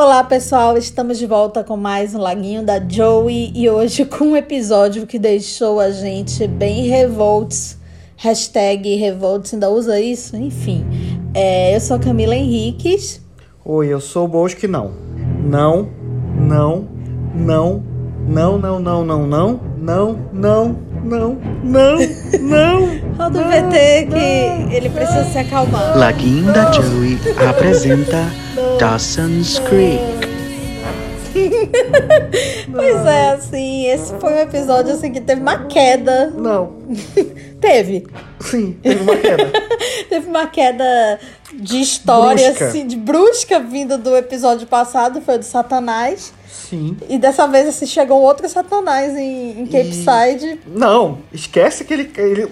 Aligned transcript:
Olá 0.00 0.22
pessoal, 0.22 0.78
estamos 0.78 1.18
de 1.18 1.26
volta 1.26 1.64
com 1.64 1.76
mais 1.76 2.14
um 2.14 2.20
Laguinho 2.20 2.62
da 2.64 2.78
Joey 2.78 3.50
e 3.52 3.68
hoje 3.68 4.04
com 4.06 4.26
um 4.26 4.36
episódio 4.36 5.08
que 5.08 5.18
deixou 5.18 5.80
a 5.80 5.90
gente 5.90 6.46
bem 6.46 6.86
revoltos. 6.86 7.76
Hashtag 8.16 8.94
revolts, 8.94 9.52
ainda 9.52 9.68
usa 9.68 10.00
isso? 10.00 10.36
Enfim. 10.36 10.86
É, 11.34 11.74
eu 11.74 11.80
sou 11.80 11.98
Camila 11.98 12.36
Henriques. 12.36 13.20
Oi, 13.64 13.88
eu 13.88 14.00
sou 14.00 14.26
o 14.26 14.28
Bosque 14.28 14.68
não. 14.68 14.92
Não, 15.42 15.88
não, 16.36 16.86
não, 17.34 17.82
não, 18.28 18.56
não, 18.56 18.78
não, 18.78 19.04
não, 19.04 19.26
não, 19.26 19.60
não, 19.82 20.18
não, 20.32 20.76
não, 21.02 21.38
não, 21.64 21.98
não. 22.40 22.97
O 23.18 23.30
VT 23.30 24.06
que 24.10 24.74
ele 24.74 24.88
precisa 24.90 25.24
se 25.24 25.38
acalmar. 25.38 25.96
Laguinho 25.98 26.52
da 26.52 26.70
Joey 26.72 27.18
apresenta 27.48 28.24
Dawson's 28.78 29.58
Creek. 29.60 30.28
Pois 32.70 33.06
é, 33.06 33.30
assim, 33.30 33.86
esse 33.86 34.14
foi 34.18 34.32
um 34.34 34.38
episódio 34.38 34.92
assim 34.92 35.12
que 35.12 35.20
teve 35.20 35.40
uma 35.40 35.66
queda. 35.66 36.30
Não. 36.30 36.74
Teve. 37.60 38.06
Sim, 38.40 38.76
teve 38.82 39.02
uma 39.02 39.16
queda. 39.16 39.50
Teve 40.08 40.26
uma 40.28 40.46
queda 40.46 41.18
de 41.52 41.80
história, 41.80 42.46
Brusca. 42.48 42.66
assim, 42.66 42.86
de 42.86 42.96
brusca 42.96 43.58
vindo 43.60 43.98
do 43.98 44.16
episódio 44.16 44.66
passado, 44.66 45.20
foi 45.20 45.34
o 45.36 45.38
do 45.38 45.44
Satanás. 45.44 46.32
Sim. 46.50 46.96
E 47.08 47.18
dessa 47.18 47.46
vez, 47.46 47.68
assim, 47.68 47.86
chegou 47.86 48.20
outro 48.22 48.48
Satanás 48.48 49.16
em, 49.16 49.60
em 49.60 49.66
Cape 49.66 49.88
E- 49.90 49.92
Side. 49.92 50.60
Não, 50.66 51.18
esquece 51.32 51.84
que 51.84 51.92
ele, 51.94 52.10
ele. 52.16 52.48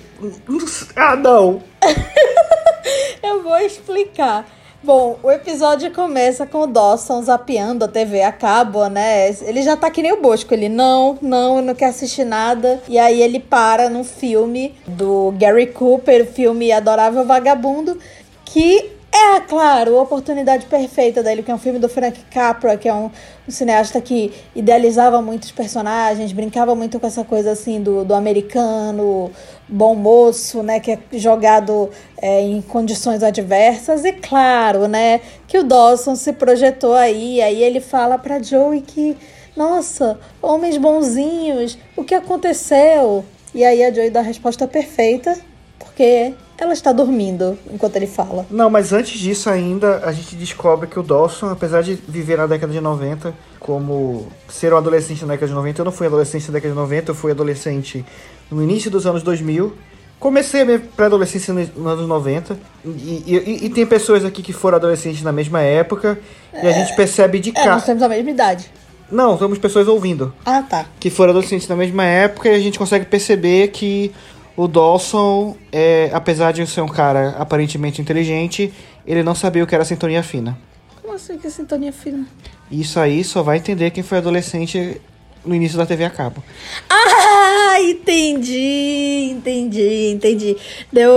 Ah, 0.94 1.16
não. 1.16 1.62
Eu 3.22 3.42
vou 3.42 3.56
explicar. 3.58 4.46
Bom, 4.82 5.18
o 5.22 5.30
episódio 5.32 5.90
começa 5.92 6.46
com 6.46 6.58
o 6.60 6.66
Dawson 6.66 7.20
zapeando 7.22 7.84
a 7.84 7.88
TV 7.88 8.22
a 8.22 8.30
cabo, 8.30 8.86
né? 8.86 9.30
Ele 9.42 9.62
já 9.62 9.76
tá 9.76 9.90
que 9.90 10.00
nem 10.02 10.12
o 10.12 10.20
Bosco. 10.20 10.54
Ele, 10.54 10.68
não, 10.68 11.18
não, 11.20 11.56
eu 11.56 11.62
não 11.62 11.74
quero 11.74 11.90
assistir 11.90 12.24
nada. 12.24 12.80
E 12.86 12.96
aí 12.98 13.20
ele 13.20 13.40
para 13.40 13.88
num 13.88 14.04
filme 14.04 14.74
do 14.86 15.34
Gary 15.38 15.66
Cooper, 15.68 16.24
filme 16.26 16.70
Adorável 16.70 17.24
Vagabundo, 17.24 17.98
que 18.44 18.92
é, 19.16 19.40
claro, 19.40 19.98
a 19.98 20.02
oportunidade 20.02 20.66
perfeita 20.66 21.22
dele, 21.22 21.42
que 21.42 21.50
é 21.50 21.54
um 21.54 21.58
filme 21.58 21.78
do 21.78 21.88
Frank 21.88 22.20
Capra, 22.30 22.76
que 22.76 22.86
é 22.86 22.92
um, 22.92 23.10
um 23.48 23.50
cineasta 23.50 23.98
que 24.00 24.30
idealizava 24.54 25.22
muitos 25.22 25.50
personagens, 25.50 26.32
brincava 26.32 26.74
muito 26.74 27.00
com 27.00 27.06
essa 27.06 27.24
coisa 27.24 27.52
assim 27.52 27.80
do, 27.80 28.04
do 28.04 28.14
americano, 28.14 29.30
bom 29.66 29.94
moço, 29.94 30.62
né, 30.62 30.80
que 30.80 30.90
é 30.92 30.98
jogado 31.12 31.90
é, 32.20 32.42
em 32.42 32.60
condições 32.60 33.22
adversas. 33.22 34.04
E 34.04 34.12
claro, 34.12 34.86
né, 34.86 35.20
que 35.48 35.58
o 35.58 35.64
Dawson 35.64 36.14
se 36.14 36.32
projetou 36.34 36.94
aí, 36.94 37.40
aí 37.40 37.62
ele 37.62 37.80
fala 37.80 38.18
pra 38.18 38.42
Joey 38.42 38.82
que, 38.82 39.16
nossa, 39.56 40.20
homens 40.42 40.76
bonzinhos, 40.76 41.78
o 41.96 42.04
que 42.04 42.14
aconteceu? 42.14 43.24
E 43.54 43.64
aí 43.64 43.82
a 43.82 43.90
Joey 43.90 44.10
dá 44.10 44.20
a 44.20 44.22
resposta 44.22 44.66
perfeita, 44.68 45.38
porque 45.78 46.34
ela 46.58 46.72
está 46.72 46.92
dormindo 46.92 47.58
enquanto 47.70 47.96
ele 47.96 48.06
fala. 48.06 48.46
Não, 48.50 48.68
mas 48.70 48.92
antes 48.92 49.18
disso 49.18 49.48
ainda, 49.50 49.98
a 50.04 50.12
gente 50.12 50.34
descobre 50.36 50.86
que 50.88 50.98
o 50.98 51.02
Dawson, 51.02 51.50
apesar 51.50 51.82
de 51.82 51.94
viver 52.08 52.38
na 52.38 52.46
década 52.46 52.72
de 52.72 52.80
90, 52.80 53.34
como 53.60 54.26
ser 54.48 54.72
um 54.72 54.76
adolescente 54.76 55.22
na 55.22 55.34
década 55.34 55.48
de 55.48 55.54
90, 55.54 55.80
eu 55.80 55.84
não 55.84 55.92
fui 55.92 56.06
adolescente 56.06 56.46
na 56.48 56.54
década 56.54 56.72
de 56.72 56.78
90, 56.80 57.10
eu 57.10 57.14
fui 57.14 57.30
adolescente 57.32 58.04
no 58.50 58.62
início 58.62 58.90
dos 58.90 59.06
anos 59.06 59.22
2000. 59.22 59.72
Comecei 60.18 60.62
a 60.62 60.64
minha 60.64 60.78
pré-adolescência 60.96 61.52
nos 61.52 61.68
nos 61.76 61.86
anos 61.92 62.08
90. 62.08 62.56
E, 62.84 63.22
e- 63.26 63.66
e 63.66 63.68
tem 63.70 63.84
pessoas 63.84 64.24
aqui 64.24 64.42
que 64.42 64.52
foram 64.52 64.76
adolescentes 64.76 65.22
na 65.22 65.30
mesma 65.32 65.60
época. 65.60 66.18
E 66.54 66.66
a 66.66 66.72
gente 66.72 66.96
percebe 66.96 67.38
de 67.38 67.50
É, 67.50 67.52
cara. 67.52 67.72
nós 67.72 67.84
temos 67.84 68.02
a 68.02 68.08
mesma 68.08 68.30
idade. 68.30 68.70
Não, 69.12 69.36
temos 69.36 69.58
pessoas 69.58 69.86
ouvindo. 69.86 70.32
Ah, 70.44 70.62
tá. 70.62 70.86
que 70.98 71.10
foram 71.10 71.30
adolescentes 71.30 71.68
na 71.68 71.76
mesma 71.76 72.04
época 72.04 72.48
e 72.48 72.54
a 72.54 72.58
gente 72.58 72.78
consegue 72.78 73.04
perceber 73.04 73.68
que 73.68 74.10
o 74.56 74.66
Dawson, 74.66 75.56
é, 75.70 76.10
apesar 76.12 76.52
de 76.52 76.66
ser 76.66 76.80
um 76.80 76.88
cara 76.88 77.30
aparentemente 77.38 78.00
inteligente, 78.00 78.72
ele 79.06 79.22
não 79.22 79.34
sabia 79.34 79.62
o 79.62 79.66
que 79.66 79.74
era 79.74 79.84
sintonia 79.84 80.22
fina. 80.22 80.58
Como 81.02 81.14
assim 81.14 81.36
que 81.38 81.50
sintonia 81.50 81.92
fina? 81.92 82.26
Isso 82.70 82.98
aí 82.98 83.22
só 83.22 83.42
vai 83.42 83.58
entender 83.58 83.90
quem 83.90 84.02
foi 84.02 84.18
adolescente 84.18 85.00
no 85.44 85.54
início 85.54 85.78
da 85.78 85.86
TV 85.86 86.04
a 86.04 86.10
cabo. 86.10 86.42
Ah, 86.90 87.80
entendi, 87.80 89.30
entendi, 89.30 90.12
entendi. 90.12 90.56
Deu, 90.92 91.12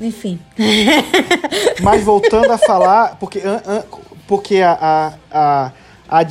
enfim. 0.00 0.38
Mas 1.82 2.04
voltando 2.04 2.52
a 2.52 2.58
falar, 2.58 3.16
porque, 3.18 3.42
porque 4.28 4.58
a, 4.58 4.72
a, 4.72 5.12
a, 6.08 6.20
a 6.20 6.26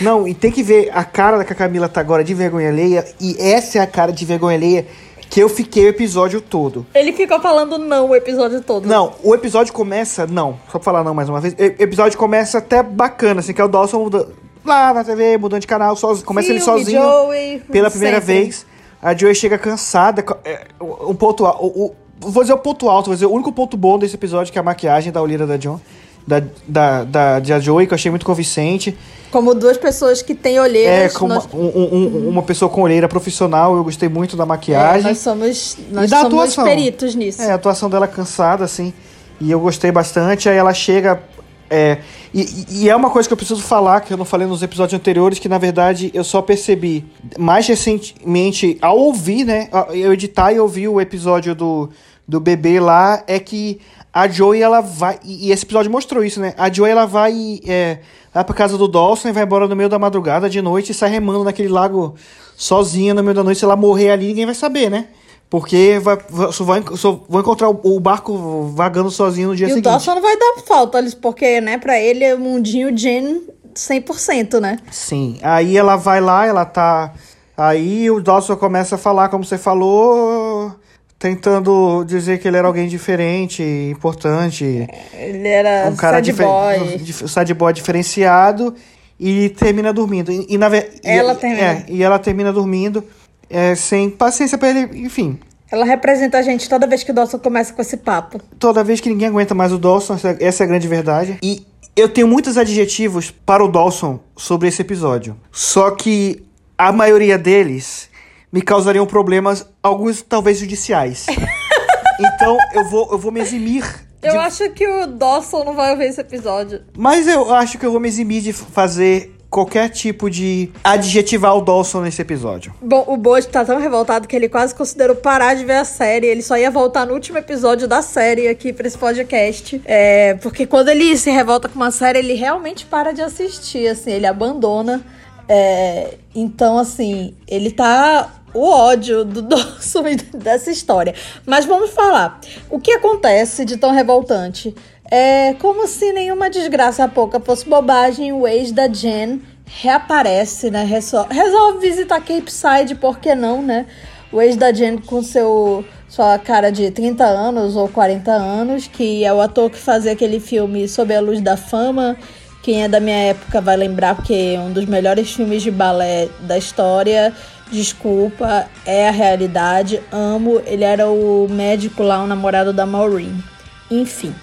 Não, 0.00 0.26
e 0.26 0.34
tem 0.34 0.50
que 0.50 0.62
ver 0.62 0.90
a 0.92 1.04
cara 1.04 1.38
da 1.38 1.44
que 1.44 1.52
a 1.52 1.56
Camila 1.56 1.88
tá 1.88 2.00
agora 2.00 2.24
de 2.24 2.34
vergonha 2.34 2.70
alheia, 2.70 3.04
e 3.20 3.36
essa 3.38 3.78
é 3.78 3.80
a 3.80 3.86
cara 3.86 4.12
de 4.12 4.24
vergonha 4.24 4.56
alheia 4.56 4.86
que 5.34 5.40
eu 5.40 5.48
fiquei 5.48 5.86
o 5.86 5.88
episódio 5.88 6.40
todo. 6.40 6.86
Ele 6.94 7.12
ficou 7.12 7.40
falando 7.40 7.76
não 7.76 8.10
o 8.10 8.14
episódio 8.14 8.60
todo. 8.60 8.86
Não, 8.86 9.14
o 9.20 9.34
episódio 9.34 9.72
começa. 9.72 10.28
Não, 10.28 10.52
só 10.66 10.78
pra 10.78 10.80
falar 10.80 11.02
não 11.02 11.12
mais 11.12 11.28
uma 11.28 11.40
vez. 11.40 11.54
O 11.54 11.82
episódio 11.82 12.16
começa 12.16 12.58
até 12.58 12.84
bacana, 12.84 13.40
assim, 13.40 13.52
que 13.52 13.60
é 13.60 13.64
o 13.64 13.66
Dawson 13.66 13.98
muda, 13.98 14.28
lá 14.64 14.94
na 14.94 15.02
TV, 15.02 15.36
mudando 15.36 15.60
de 15.62 15.66
canal, 15.66 15.96
sozinho, 15.96 16.24
começa 16.24 16.50
ele 16.52 16.60
Filme, 16.60 16.78
sozinho 16.84 17.02
Joey, 17.02 17.58
pela 17.68 17.90
primeira 17.90 18.20
sempre. 18.20 18.42
vez. 18.44 18.64
A 19.02 19.12
Joey 19.12 19.34
chega 19.34 19.58
cansada. 19.58 20.22
co- 20.22 20.36
é, 20.44 20.66
Um 20.80 21.16
ponto. 21.16 21.42
O, 21.44 21.86
o- 21.86 21.94
vou 22.20 22.44
dizer 22.44 22.54
o 22.54 22.58
ponto 22.58 22.88
alto, 22.88 23.06
vou 23.06 23.14
dizer 23.14 23.26
o 23.26 23.32
único 23.32 23.50
ponto 23.50 23.76
bom 23.76 23.98
desse 23.98 24.14
episódio, 24.14 24.52
que 24.52 24.58
é 24.58 24.60
a 24.60 24.64
maquiagem 24.64 25.12
da 25.12 25.20
Olira 25.20 25.48
da 25.48 25.56
John. 25.56 25.80
Da, 26.26 26.42
da, 26.66 27.04
da, 27.04 27.38
da 27.40 27.60
Joey, 27.60 27.86
que 27.86 27.92
eu 27.92 27.96
achei 27.96 28.10
muito 28.10 28.24
convincente. 28.24 28.96
Como 29.30 29.52
duas 29.54 29.76
pessoas 29.76 30.22
que 30.22 30.34
têm 30.34 30.56
É, 30.56 30.60
olheiras. 30.62 31.12
como 31.16 31.34
nós, 31.34 31.46
uma, 31.52 31.62
um- 31.62 31.94
um- 32.24 32.28
uma 32.28 32.42
pessoa 32.42 32.68
com 32.70 32.80
olheira 32.82 33.08
profissional, 33.08 33.76
eu 33.76 33.84
gostei 33.84 34.08
muito 34.08 34.36
da 34.36 34.44
é, 34.44 34.46
maquiagem. 34.46 35.02
nós 35.08 35.18
somos, 35.18 35.76
nós 35.90 36.08
somos 36.08 36.26
atuação. 36.26 36.64
peritos 36.64 37.14
nisso. 37.14 37.42
É, 37.42 37.50
a 37.50 37.56
atuação 37.56 37.90
dela 37.90 38.06
cansada, 38.08 38.64
assim. 38.64 38.92
E 39.40 39.50
eu 39.50 39.60
gostei 39.60 39.90
bastante. 39.92 40.48
Aí 40.48 40.56
ela 40.56 40.72
chega. 40.72 41.20
É, 41.68 41.98
e, 42.32 42.64
e- 42.84 42.88
é 42.88 42.94
uma 42.96 43.10
coisa 43.10 43.28
que 43.28 43.32
eu 43.32 43.36
preciso 43.36 43.60
falar, 43.62 44.00
que 44.02 44.12
eu 44.12 44.16
não 44.16 44.24
falei 44.24 44.46
nos 44.46 44.62
episódios 44.62 44.98
anteriores, 44.98 45.38
que 45.38 45.48
na 45.48 45.58
verdade 45.58 46.10
eu 46.14 46.22
só 46.22 46.40
percebi 46.40 47.04
mais 47.38 47.66
recentemente 47.66 48.78
ao 48.80 48.98
ouvir, 48.98 49.44
né? 49.44 49.68
Eu 49.90 50.12
editar 50.12 50.52
e 50.52 50.60
ouvir 50.60 50.88
o 50.88 51.00
episódio 51.00 51.54
do, 51.54 51.90
do 52.26 52.40
bebê 52.40 52.80
lá, 52.80 53.22
é 53.26 53.38
que 53.38 53.80
a 54.12 54.28
Joey 54.28 54.62
ela 54.62 54.80
vai. 54.80 55.18
E 55.24 55.48
e 55.48 55.52
esse 55.52 55.64
episódio 55.64 55.90
mostrou 55.90 56.24
isso, 56.24 56.40
né? 56.40 56.54
A 56.56 56.70
Joey 56.72 56.90
ela 56.92 57.06
vai. 57.06 57.60
É, 57.66 57.98
vai 58.32 58.44
pra 58.44 58.54
casa 58.54 58.76
do 58.78 58.88
Dawson 58.88 59.28
e 59.28 59.32
vai 59.32 59.42
embora 59.44 59.66
no 59.68 59.76
meio 59.76 59.88
da 59.88 59.98
madrugada, 59.98 60.48
de 60.48 60.60
noite, 60.62 60.92
e 60.92 60.94
sai 60.94 61.10
remando 61.10 61.44
naquele 61.44 61.68
lago 61.68 62.14
sozinha 62.56 63.14
no 63.14 63.22
meio 63.22 63.34
da 63.34 63.42
noite. 63.44 63.58
Se 63.58 63.64
ela 63.64 63.76
morrer 63.76 64.10
ali, 64.10 64.28
ninguém 64.28 64.46
vai 64.46 64.54
saber, 64.54 64.90
né? 64.90 65.06
Porque 65.50 66.00
vai, 66.02 66.18
vai- 66.30 66.52
só, 66.52 66.64
vai, 66.64 66.82
só 66.96 67.20
vão 67.28 67.40
encontrar 67.40 67.68
o, 67.70 67.78
o 67.84 68.00
barco 68.00 68.62
vagando 68.74 69.10
sozinho 69.10 69.48
no 69.48 69.56
dia 69.56 69.66
E 69.66 69.70
o 69.70 69.74
seguinte. 69.74 69.84
Dawson 69.84 70.14
não 70.16 70.22
vai 70.22 70.36
dar 70.36 70.54
falta, 70.66 70.98
porque, 71.20 71.60
né, 71.60 71.78
pra 71.78 72.00
ele 72.00 72.24
é 72.24 72.34
o 72.34 72.38
mundinho 72.40 72.96
Jen 72.96 73.42
100%, 73.74 74.58
né? 74.60 74.78
Sim. 74.90 75.38
Aí 75.42 75.76
ela 75.76 75.96
vai 75.96 76.20
lá, 76.20 76.46
ela 76.46 76.64
tá. 76.64 77.12
Aí 77.56 78.10
o 78.10 78.20
Dawson 78.20 78.56
começa 78.56 78.96
a 78.96 78.98
falar, 78.98 79.28
como 79.28 79.44
você 79.44 79.56
falou, 79.58 80.72
tentando 81.18 82.04
dizer 82.04 82.38
que 82.38 82.46
ele 82.48 82.56
era 82.56 82.66
alguém 82.66 82.86
diferente, 82.88 83.62
importante. 83.90 84.86
Ele 85.14 85.48
era 85.48 85.88
um 85.90 85.96
cara 85.96 86.16
sad 86.18 86.32
boy. 86.32 86.98
sad 87.28 87.54
boy 87.54 87.72
diferenciado 87.72 88.74
e 89.18 89.48
termina 89.50 89.92
dormindo. 89.92 90.30
E, 90.30 90.46
e 90.50 90.58
na 90.58 90.68
ve- 90.68 90.90
e- 91.02 91.08
Ela 91.08 91.34
termina. 91.34 91.62
É, 91.62 91.84
e 91.88 92.02
ela 92.02 92.18
termina 92.18 92.52
dormindo 92.52 93.02
é, 93.48 93.74
sem 93.74 94.10
paciência 94.10 94.58
pra 94.58 94.70
ele, 94.70 95.04
enfim. 95.06 95.38
Ela 95.70 95.84
representa 95.84 96.38
a 96.38 96.42
gente 96.42 96.68
toda 96.68 96.86
vez 96.86 97.02
que 97.02 97.10
o 97.10 97.14
Dawson 97.14 97.38
começa 97.38 97.72
com 97.72 97.80
esse 97.82 97.96
papo. 97.96 98.40
Toda 98.58 98.84
vez 98.84 99.00
que 99.00 99.08
ninguém 99.08 99.28
aguenta 99.28 99.54
mais 99.54 99.72
o 99.72 99.78
Dawson, 99.78 100.14
essa, 100.14 100.36
essa 100.40 100.62
é 100.62 100.64
a 100.64 100.68
grande 100.68 100.86
verdade. 100.86 101.38
E 101.42 101.66
eu 101.96 102.08
tenho 102.08 102.28
muitos 102.28 102.56
adjetivos 102.58 103.30
para 103.30 103.64
o 103.64 103.68
Dawson 103.68 104.20
sobre 104.36 104.68
esse 104.68 104.82
episódio. 104.82 105.36
Só 105.50 105.90
que 105.92 106.44
a 106.76 106.92
maioria 106.92 107.38
deles 107.38 108.08
me 108.54 108.62
causariam 108.62 109.04
problemas, 109.04 109.66
alguns 109.82 110.22
talvez 110.22 110.60
judiciais. 110.60 111.26
então 112.20 112.56
eu 112.72 112.88
vou, 112.88 113.10
eu 113.10 113.18
vou 113.18 113.32
me 113.32 113.40
eximir. 113.40 113.84
Eu 114.22 114.30
de- 114.30 114.36
acho 114.38 114.70
que 114.70 114.86
o 114.86 115.08
Dawson 115.08 115.64
não 115.64 115.74
vai 115.74 115.90
ouvir 115.90 116.04
esse 116.04 116.20
episódio. 116.20 116.82
Mas 116.96 117.26
eu 117.26 117.52
acho 117.52 117.76
que 117.78 117.84
eu 117.84 117.90
vou 117.90 117.98
me 117.98 118.06
eximir 118.06 118.42
de 118.42 118.52
fazer 118.52 119.34
qualquer 119.50 119.88
tipo 119.88 120.30
de 120.30 120.70
adjetivar 120.84 121.56
o 121.56 121.62
Dawson 121.62 122.02
nesse 122.02 122.22
episódio. 122.22 122.72
Bom, 122.80 123.04
o 123.08 123.16
Bojo 123.16 123.48
tá 123.48 123.64
tão 123.64 123.80
revoltado 123.80 124.28
que 124.28 124.36
ele 124.36 124.48
quase 124.48 124.72
considerou 124.72 125.16
parar 125.16 125.54
de 125.54 125.64
ver 125.64 125.78
a 125.78 125.84
série. 125.84 126.28
Ele 126.28 126.40
só 126.40 126.56
ia 126.56 126.70
voltar 126.70 127.04
no 127.04 127.12
último 127.12 127.38
episódio 127.38 127.88
da 127.88 128.02
série 128.02 128.46
aqui 128.46 128.72
pra 128.72 128.86
esse 128.86 128.96
podcast. 128.96 129.82
É, 129.84 130.34
porque 130.34 130.64
quando 130.64 130.90
ele 130.90 131.16
se 131.16 131.28
revolta 131.28 131.68
com 131.68 131.74
uma 131.74 131.90
série, 131.90 132.20
ele 132.20 132.34
realmente 132.34 132.86
para 132.86 133.10
de 133.10 133.20
assistir, 133.20 133.88
assim, 133.88 134.12
ele 134.12 134.26
abandona. 134.26 135.04
É, 135.48 136.14
então, 136.34 136.78
assim, 136.78 137.34
ele 137.46 137.70
tá 137.70 138.43
o 138.54 138.68
ódio 138.68 139.24
do 139.24 139.56
e 140.08 140.36
dessa 140.36 140.70
história. 140.70 141.14
Mas 141.44 141.64
vamos 141.64 141.90
falar. 141.90 142.40
O 142.70 142.78
que 142.78 142.92
acontece 142.92 143.64
de 143.64 143.76
tão 143.76 143.90
revoltante? 143.90 144.74
É 145.10 145.54
como 145.54 145.86
se 145.86 146.12
nenhuma 146.12 146.48
desgraça 146.48 147.06
pouca 147.08 147.38
fosse 147.38 147.68
bobagem, 147.68 148.32
o 148.32 148.46
ex 148.46 148.72
da 148.72 148.88
Jen 148.88 149.42
reaparece, 149.66 150.70
né? 150.70 150.84
Resol 150.84 151.26
resolve 151.28 151.86
visitar 151.86 152.20
Cape 152.20 152.50
Side, 152.50 152.94
por 152.94 153.18
que 153.18 153.34
não, 153.34 153.60
né? 153.60 153.86
O 154.32 154.40
ex 154.40 154.56
da 154.56 154.72
Jen 154.72 154.98
com 154.98 155.22
seu 155.22 155.84
sua 156.08 156.38
cara 156.38 156.70
de 156.70 156.92
30 156.92 157.24
anos 157.24 157.74
ou 157.74 157.88
40 157.88 158.30
anos, 158.30 158.86
que 158.86 159.24
é 159.24 159.32
o 159.32 159.40
ator 159.40 159.68
que 159.68 159.78
fazia 159.78 160.12
aquele 160.12 160.38
filme 160.38 160.86
Sob 160.88 161.12
a 161.12 161.20
Luz 161.20 161.40
da 161.40 161.56
Fama. 161.56 162.16
Quem 162.62 162.84
é 162.84 162.88
da 162.88 163.00
minha 163.00 163.16
época 163.16 163.60
vai 163.60 163.76
lembrar, 163.76 164.14
porque 164.14 164.54
é 164.56 164.60
um 164.60 164.72
dos 164.72 164.86
melhores 164.86 165.32
filmes 165.32 165.62
de 165.62 165.70
balé 165.70 166.28
da 166.40 166.56
história. 166.56 167.34
Desculpa, 167.70 168.68
é 168.84 169.08
a 169.08 169.12
realidade. 169.12 170.02
Amo. 170.12 170.60
Ele 170.66 170.84
era 170.84 171.08
o 171.08 171.48
médico 171.48 172.02
lá, 172.02 172.22
o 172.22 172.26
namorado 172.26 172.72
da 172.72 172.86
Maureen. 172.86 173.42
Enfim. 173.90 174.34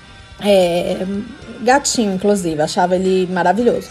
É, 0.44 0.98
gatinho, 1.62 2.14
inclusive. 2.14 2.62
Achava 2.62 2.96
ele 2.96 3.28
maravilhoso. 3.32 3.90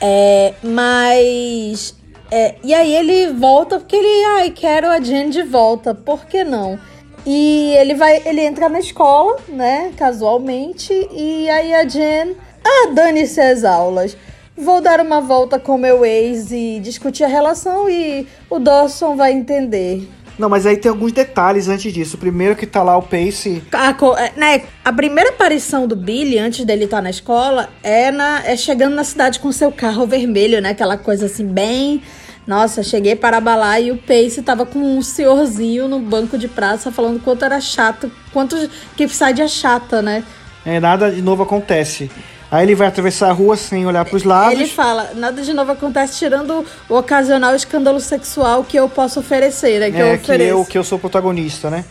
É, 0.00 0.54
mas. 0.62 1.94
É, 2.30 2.54
e 2.64 2.72
aí 2.72 2.94
ele 2.94 3.32
volta 3.32 3.78
porque 3.78 3.96
ele. 3.96 4.24
Ai, 4.36 4.50
quero 4.50 4.88
a 4.88 4.98
Jen 5.00 5.30
de 5.30 5.42
volta. 5.42 5.94
Por 5.94 6.24
que 6.26 6.44
não? 6.44 6.78
E 7.26 7.74
ele 7.76 7.94
vai. 7.94 8.22
Ele 8.24 8.40
entra 8.40 8.68
na 8.68 8.80
escola, 8.80 9.38
né? 9.48 9.92
Casualmente. 9.96 10.92
E 11.12 11.48
aí 11.50 11.74
a 11.74 11.84
Jen. 11.84 12.36
Ah, 12.64 12.92
dane-se 12.94 13.40
as 13.40 13.64
aulas. 13.64 14.16
Vou 14.56 14.80
dar 14.80 15.00
uma 15.00 15.20
volta 15.20 15.58
com 15.58 15.78
meu 15.78 16.04
ex 16.04 16.52
e 16.52 16.78
discutir 16.80 17.24
a 17.24 17.28
relação 17.28 17.88
e 17.88 18.26
o 18.50 18.58
Dawson 18.58 19.16
vai 19.16 19.32
entender. 19.32 20.06
Não, 20.38 20.48
mas 20.48 20.66
aí 20.66 20.76
tem 20.76 20.90
alguns 20.90 21.12
detalhes 21.12 21.68
antes 21.68 21.92
disso. 21.92 22.18
Primeiro 22.18 22.56
que 22.56 22.66
tá 22.66 22.82
lá 22.82 22.96
o 22.96 23.02
Pace. 23.02 23.62
A, 23.72 24.38
né, 24.38 24.62
a 24.84 24.92
primeira 24.92 25.30
aparição 25.30 25.86
do 25.86 25.94
Billy, 25.94 26.38
antes 26.38 26.64
dele 26.64 26.84
estar 26.84 26.98
tá 26.98 27.02
na 27.02 27.10
escola, 27.10 27.68
é, 27.82 28.10
na, 28.10 28.42
é 28.44 28.56
chegando 28.56 28.94
na 28.94 29.04
cidade 29.04 29.40
com 29.40 29.52
seu 29.52 29.70
carro 29.70 30.06
vermelho, 30.06 30.60
né? 30.60 30.70
Aquela 30.70 30.96
coisa 30.96 31.26
assim, 31.26 31.46
bem. 31.46 32.02
Nossa, 32.46 32.82
cheguei 32.82 33.14
para 33.14 33.36
abalar 33.36 33.80
e 33.80 33.92
o 33.92 33.96
Pace 33.96 34.42
tava 34.42 34.66
com 34.66 34.78
um 34.78 35.00
senhorzinho 35.00 35.86
no 35.86 36.00
banco 36.00 36.36
de 36.36 36.48
praça 36.48 36.90
falando 36.90 37.20
quanto 37.22 37.44
era 37.44 37.60
chato, 37.60 38.10
quanto 38.32 38.56
Capside 38.98 39.42
é 39.42 39.48
chata, 39.48 40.02
né? 40.02 40.24
É, 40.66 40.80
nada 40.80 41.10
de 41.10 41.22
novo 41.22 41.42
acontece. 41.44 42.10
Aí 42.52 42.66
ele 42.66 42.74
vai 42.74 42.86
atravessar 42.86 43.30
a 43.30 43.32
rua 43.32 43.56
sem 43.56 43.86
olhar 43.86 44.04
para 44.04 44.14
os 44.14 44.24
lados. 44.24 44.52
Ele 44.52 44.68
fala: 44.68 45.12
nada 45.14 45.40
de 45.40 45.54
novo 45.54 45.72
acontece 45.72 46.18
tirando 46.18 46.66
o 46.86 46.94
ocasional 46.94 47.54
escândalo 47.54 47.98
sexual 47.98 48.62
que 48.62 48.76
eu 48.76 48.90
posso 48.90 49.20
oferecer, 49.20 49.80
né? 49.80 49.90
Que 49.90 49.96
é, 49.96 50.02
eu 50.02 50.14
ofereço. 50.16 50.50
Que 50.50 50.60
eu, 50.60 50.64
que 50.66 50.78
eu 50.78 50.84
sou 50.84 50.98
protagonista, 50.98 51.70
né? 51.70 51.82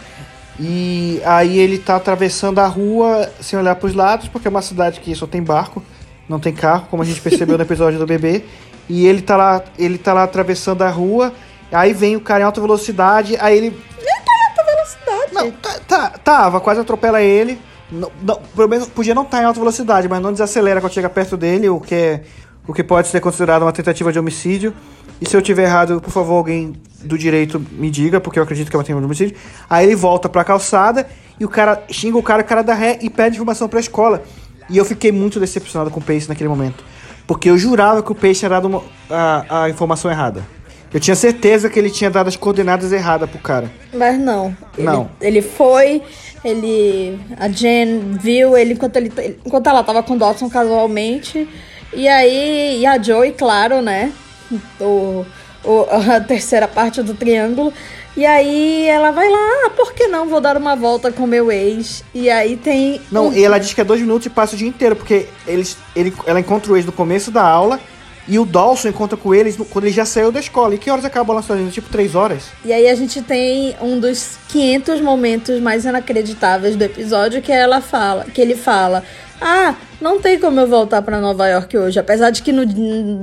E 0.59 1.19
aí 1.25 1.57
ele 1.57 1.79
tá 1.79 1.95
atravessando 1.95 2.59
a 2.59 2.67
rua 2.67 3.27
sem 3.39 3.57
olhar 3.57 3.73
para 3.73 3.87
os 3.87 3.95
lados, 3.95 4.27
porque 4.27 4.47
é 4.47 4.51
uma 4.51 4.61
cidade 4.61 4.99
que 4.99 5.15
só 5.15 5.25
tem 5.25 5.41
barco, 5.41 5.83
não 6.29 6.39
tem 6.39 6.53
carro, 6.53 6.85
como 6.91 7.01
a 7.01 7.05
gente 7.07 7.19
percebeu 7.21 7.57
no 7.57 7.63
episódio 7.63 7.97
do 7.97 8.05
bebê. 8.05 8.43
E 8.87 9.07
ele 9.07 9.23
tá 9.23 9.35
lá, 9.35 9.63
ele 9.79 9.97
tá 9.97 10.13
lá 10.13 10.21
atravessando 10.21 10.83
a 10.83 10.89
rua, 10.91 11.33
aí 11.71 11.91
vem 11.91 12.15
o 12.15 12.21
cara 12.21 12.41
em 12.41 12.45
alta 12.45 12.61
velocidade, 12.61 13.35
aí 13.39 13.57
ele. 13.57 13.67
Ele 13.97 14.05
tá 14.05 14.31
em 14.31 14.49
alta 14.49 14.75
velocidade. 14.75 15.33
Não, 15.33 15.51
tá, 15.51 15.79
tá, 15.87 16.09
tava, 16.23 16.61
quase 16.61 16.79
atropela 16.81 17.19
ele. 17.19 17.59
Não, 17.91 18.11
não, 18.21 18.39
pelo 18.55 18.69
menos 18.69 18.87
podia 18.87 19.13
não 19.13 19.23
estar 19.23 19.37
tá 19.37 19.43
em 19.43 19.45
alta 19.45 19.59
velocidade, 19.59 20.07
mas 20.07 20.21
não 20.21 20.31
desacelera 20.31 20.79
quando 20.79 20.93
chega 20.93 21.09
perto 21.09 21.35
dele, 21.35 21.67
o 21.67 21.79
que, 21.79 21.93
é, 21.93 22.23
o 22.67 22.73
que 22.73 22.83
pode 22.83 23.09
ser 23.09 23.19
considerado 23.19 23.63
uma 23.63 23.71
tentativa 23.73 24.11
de 24.11 24.19
homicídio. 24.19 24.73
E 25.19 25.27
se 25.27 25.35
eu 25.35 25.41
tiver 25.41 25.63
errado, 25.63 25.99
por 25.99 26.11
favor, 26.11 26.35
alguém 26.35 26.73
do 27.03 27.17
direito 27.17 27.63
me 27.73 27.89
diga, 27.89 28.19
porque 28.21 28.39
eu 28.39 28.43
acredito 28.43 28.69
que 28.69 28.75
é 28.75 28.77
uma 28.77 28.83
tentativa 28.83 28.99
de 28.99 29.05
homicídio. 29.05 29.37
Aí 29.69 29.85
ele 29.85 29.95
volta 29.95 30.29
pra 30.29 30.43
calçada 30.43 31.07
e 31.39 31.45
o 31.45 31.49
cara 31.49 31.83
xinga 31.89 32.17
o 32.17 32.23
cara, 32.23 32.41
o 32.41 32.45
cara 32.45 32.61
dá 32.61 32.73
ré 32.73 32.97
e 33.01 33.09
pede 33.09 33.35
informação 33.35 33.67
pra 33.67 33.79
escola. 33.79 34.23
E 34.69 34.77
eu 34.77 34.85
fiquei 34.85 35.11
muito 35.11 35.39
decepcionado 35.39 35.91
com 35.91 35.99
o 35.99 36.03
Pace 36.03 36.29
naquele 36.29 36.47
momento. 36.47 36.83
Porque 37.27 37.49
eu 37.49 37.57
jurava 37.57 38.01
que 38.01 38.11
o 38.11 38.15
Pace 38.15 38.35
tinha 38.35 38.49
dado 38.49 38.67
uma, 38.67 38.81
a, 39.09 39.63
a 39.63 39.69
informação 39.69 40.09
errada. 40.09 40.43
Eu 40.93 40.99
tinha 40.99 41.15
certeza 41.15 41.69
que 41.69 41.79
ele 41.79 41.89
tinha 41.89 42.09
dado 42.09 42.27
as 42.27 42.35
coordenadas 42.35 42.91
erradas 42.91 43.29
pro 43.29 43.39
cara. 43.39 43.71
Mas 43.93 44.19
não. 44.19 44.55
Não. 44.77 45.09
Ele, 45.21 45.37
ele 45.37 45.41
foi, 45.41 46.01
ele. 46.43 47.17
A 47.39 47.47
Jen 47.47 48.17
viu 48.19 48.57
ele 48.57 48.73
enquanto, 48.73 48.97
ele 48.97 49.11
enquanto 49.45 49.67
ela 49.67 49.83
tava 49.83 50.03
com 50.03 50.15
o 50.15 50.17
Dawson 50.17 50.49
casualmente. 50.49 51.47
E 51.93 52.07
aí. 52.07 52.81
E 52.81 52.85
a 52.85 53.01
Joey, 53.01 53.31
claro, 53.31 53.81
né? 53.81 54.11
O, 54.81 55.25
o, 55.63 55.85
a 55.89 56.19
terceira 56.19 56.67
parte 56.67 57.01
do 57.01 57.13
triângulo. 57.13 57.73
E 58.15 58.25
aí 58.25 58.87
ela 58.89 59.11
vai 59.11 59.29
lá, 59.29 59.39
ah, 59.65 59.69
por 59.69 59.93
que 59.93 60.07
não? 60.07 60.27
Vou 60.27 60.41
dar 60.41 60.57
uma 60.57 60.75
volta 60.75 61.13
com 61.13 61.25
meu 61.25 61.49
ex. 61.49 62.03
E 62.13 62.29
aí 62.29 62.57
tem. 62.57 62.99
Não, 63.09 63.29
um... 63.29 63.33
e 63.33 63.41
ela 63.41 63.57
diz 63.57 63.73
que 63.73 63.79
é 63.79 63.85
dois 63.85 64.01
minutos 64.01 64.25
e 64.25 64.29
passa 64.29 64.55
o 64.55 64.57
dia 64.57 64.67
inteiro, 64.67 64.97
porque 64.97 65.27
eles, 65.47 65.77
ele, 65.95 66.13
ela 66.25 66.41
encontra 66.41 66.73
o 66.73 66.75
ex 66.75 66.85
no 66.85 66.91
começo 66.91 67.31
da 67.31 67.43
aula 67.43 67.79
e 68.27 68.37
o 68.37 68.45
Dawson 68.45 68.89
encontra 68.89 69.17
com 69.17 69.33
eles 69.33 69.57
quando 69.69 69.85
ele 69.85 69.93
já 69.93 70.05
saiu 70.05 70.31
da 70.31 70.39
escola. 70.39 70.75
E 70.75 70.77
que 70.77 70.89
horas 70.89 71.05
acaba 71.05 71.33
o 71.33 71.35
lançamento? 71.35 71.71
Tipo, 71.71 71.89
três 71.89 72.15
horas? 72.15 72.45
E 72.63 72.71
aí 72.71 72.87
a 72.87 72.95
gente 72.95 73.21
tem 73.21 73.75
um 73.81 73.99
dos 73.99 74.37
500 74.49 75.01
momentos 75.01 75.59
mais 75.59 75.85
inacreditáveis 75.85 76.75
do 76.75 76.83
episódio 76.83 77.41
que 77.41 77.51
ela 77.51 77.81
fala, 77.81 78.25
que 78.25 78.39
ele 78.41 78.55
fala: 78.55 79.03
"Ah, 79.39 79.75
não 79.99 80.19
tem 80.19 80.39
como 80.39 80.59
eu 80.59 80.67
voltar 80.67 81.01
para 81.01 81.19
Nova 81.19 81.47
York 81.47 81.77
hoje", 81.77 81.99
apesar 81.99 82.29
de 82.29 82.43
que 82.43 82.51
no, 82.51 82.65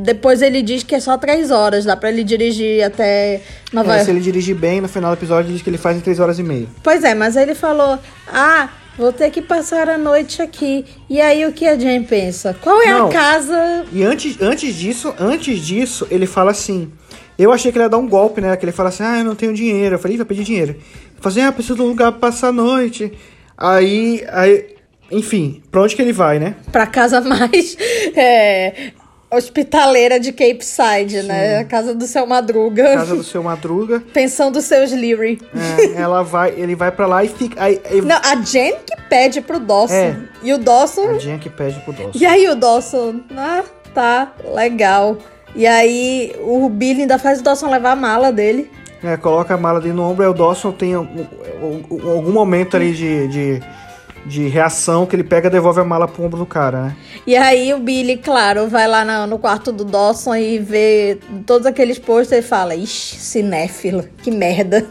depois 0.02 0.42
ele 0.42 0.62
diz 0.62 0.82
que 0.82 0.94
é 0.94 1.00
só 1.00 1.16
três 1.16 1.50
horas, 1.50 1.84
dá 1.84 1.96
para 1.96 2.10
ele 2.10 2.24
dirigir 2.24 2.84
até 2.84 3.40
Nova 3.72 3.92
é, 3.92 3.94
York. 3.94 4.04
Se 4.04 4.10
ele 4.10 4.20
dirigir 4.20 4.56
bem, 4.56 4.80
no 4.80 4.88
final 4.88 5.14
do 5.14 5.18
episódio 5.18 5.48
ele 5.48 5.54
diz 5.54 5.62
que 5.62 5.70
ele 5.70 5.78
faz 5.78 5.96
em 5.96 6.00
três 6.00 6.18
horas 6.18 6.38
e 6.38 6.42
meia. 6.42 6.66
Pois 6.82 7.04
é, 7.04 7.14
mas 7.14 7.36
aí 7.36 7.44
ele 7.44 7.54
falou: 7.54 7.98
"Ah, 8.26 8.68
Vou 8.98 9.12
ter 9.12 9.30
que 9.30 9.40
passar 9.40 9.88
a 9.88 9.96
noite 9.96 10.42
aqui. 10.42 10.84
E 11.08 11.20
aí 11.20 11.46
o 11.46 11.52
que 11.52 11.64
a 11.64 11.78
Jane 11.78 12.04
pensa? 12.04 12.54
Qual 12.60 12.82
é 12.82 12.86
Não. 12.92 13.06
a 13.06 13.12
casa? 13.12 13.86
E 13.92 14.02
antes, 14.02 14.42
antes 14.42 14.74
disso, 14.74 15.14
antes 15.20 15.64
disso, 15.64 16.06
ele 16.10 16.26
fala 16.26 16.50
assim. 16.50 16.90
Eu 17.38 17.52
achei 17.52 17.70
que 17.70 17.78
ele 17.78 17.84
ia 17.84 17.88
dar 17.88 17.98
um 17.98 18.08
golpe, 18.08 18.40
né? 18.40 18.56
Que 18.56 18.64
ele 18.64 18.72
fala 18.72 18.88
assim, 18.88 19.04
ah, 19.04 19.18
eu 19.18 19.24
não 19.24 19.36
tenho 19.36 19.54
dinheiro. 19.54 19.94
Eu 19.94 19.98
falei, 20.00 20.16
vai 20.16 20.26
pedir 20.26 20.42
dinheiro. 20.42 20.72
Ele 20.72 21.20
fala 21.20 21.32
assim, 21.32 21.40
ah, 21.42 21.52
preciso 21.52 21.76
de 21.76 21.82
um 21.82 21.86
lugar 21.86 22.10
pra 22.10 22.28
passar 22.28 22.48
a 22.48 22.52
noite. 22.52 23.12
Aí, 23.56 24.24
aí, 24.32 24.74
enfim, 25.12 25.62
pra 25.70 25.82
onde 25.82 25.94
que 25.94 26.02
ele 26.02 26.12
vai, 26.12 26.40
né? 26.40 26.56
Pra 26.72 26.84
casa 26.84 27.20
mais 27.22 27.76
é, 28.16 28.90
hospitaleira 29.30 30.18
de 30.18 30.32
Cape 30.32 30.64
Side, 30.64 31.22
Sim. 31.22 31.28
né? 31.28 31.58
A 31.58 31.64
casa 31.64 31.94
do 31.94 32.06
seu 32.06 32.26
Madruga. 32.26 32.94
Casa 32.94 33.16
do 33.16 33.22
seu 33.22 33.42
Madruga. 33.42 34.02
Pensando 34.12 34.60
seus 34.60 34.90
Leary. 34.90 35.40
É, 35.54 36.00
ela 36.00 36.22
vai, 36.22 36.54
ele 36.56 36.74
vai 36.74 36.90
para 36.90 37.06
lá 37.06 37.24
e 37.24 37.28
fica. 37.28 37.62
Aí, 37.62 37.80
aí... 37.84 38.00
Não, 38.00 38.16
a 38.16 38.36
Jen 38.36 38.76
que 38.86 38.96
pede 39.08 39.40
pro 39.40 39.60
Dawson. 39.60 39.94
É. 39.94 40.16
E 40.42 40.52
o 40.52 40.58
Dawson. 40.58 41.10
A 41.10 41.18
Jen 41.18 41.38
que 41.38 41.50
pede 41.50 41.78
pro 41.80 41.92
Dawson. 41.92 42.12
E 42.14 42.24
aí 42.24 42.48
o 42.48 42.54
Dawson, 42.54 43.20
ah, 43.36 43.62
tá, 43.94 44.32
legal. 44.54 45.18
E 45.54 45.66
aí 45.66 46.34
o 46.40 46.68
Billy 46.68 47.02
ainda 47.02 47.18
faz 47.18 47.40
o 47.40 47.42
Dawson 47.42 47.70
levar 47.70 47.92
a 47.92 47.96
mala 47.96 48.32
dele. 48.32 48.70
É, 49.02 49.16
coloca 49.16 49.54
a 49.54 49.56
mala 49.56 49.80
dele 49.80 49.94
no 49.94 50.02
ombro, 50.02 50.24
aí 50.24 50.30
o 50.30 50.34
Dawson 50.34 50.72
tem 50.72 50.94
algum 50.94 52.32
momento 52.32 52.76
ali 52.76 52.92
de, 52.92 53.28
de 53.28 53.62
de 54.28 54.46
reação 54.46 55.06
que 55.06 55.16
ele 55.16 55.24
pega 55.24 55.48
e 55.48 55.50
devolve 55.50 55.80
a 55.80 55.84
mala 55.84 56.06
pro 56.06 56.22
ombro 56.22 56.38
do 56.38 56.46
cara, 56.46 56.82
né? 56.82 56.96
E 57.26 57.34
aí 57.34 57.72
o 57.72 57.78
Billy, 57.78 58.18
claro, 58.18 58.68
vai 58.68 58.86
lá 58.86 59.04
no, 59.04 59.26
no 59.26 59.38
quarto 59.38 59.72
do 59.72 59.84
Dawson 59.84 60.36
e 60.36 60.58
vê 60.58 61.18
todos 61.46 61.66
aqueles 61.66 61.98
posters 61.98 62.44
e 62.44 62.48
fala, 62.48 62.74
ixi, 62.74 63.16
cinéfilo, 63.16 64.04
que 64.22 64.30
merda. 64.30 64.86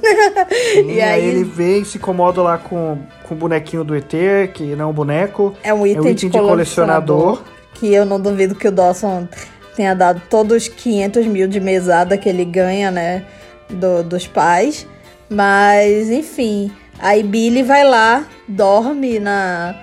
Sim, 0.74 0.92
e 0.98 1.02
aí, 1.02 1.24
ele 1.24 1.44
vê 1.44 1.80
e 1.80 1.86
se 1.86 1.98
incomoda 1.98 2.42
lá 2.42 2.58
com, 2.58 2.98
com 3.24 3.36
o 3.36 3.38
bonequinho 3.38 3.84
do 3.84 3.96
ET, 3.96 4.12
que 4.54 4.76
não 4.76 4.86
é 4.86 4.88
um 4.88 4.94
boneco. 4.94 5.54
É 5.64 5.74
um 5.74 5.86
item, 5.86 5.98
é 5.98 6.02
um 6.02 6.12
item 6.12 6.30
de, 6.30 6.30
de 6.30 6.40
colecionador. 6.40 7.42
Que 7.76 7.94
eu 7.94 8.06
não 8.06 8.20
duvido 8.20 8.56
que 8.56 8.68
o 8.68 8.72
Dawson 8.72 9.28
tenha 9.76 9.94
dado 9.94 10.22
todos 10.30 10.64
os 10.64 10.68
500 10.68 11.28
mil 11.28 11.48
de 11.48 11.60
mesada 11.60 12.18
que 12.18 12.28
ele 12.28 12.44
ganha, 12.44 12.90
né, 12.90 13.24
do, 13.70 14.04
dos 14.04 14.28
pais. 14.28 14.88
Mas, 15.30 16.10
enfim... 16.10 16.72
Aí 17.00 17.22
Billy 17.22 17.62
vai 17.62 17.84
lá, 17.84 18.26
dorme 18.48 19.20
na. 19.20 19.76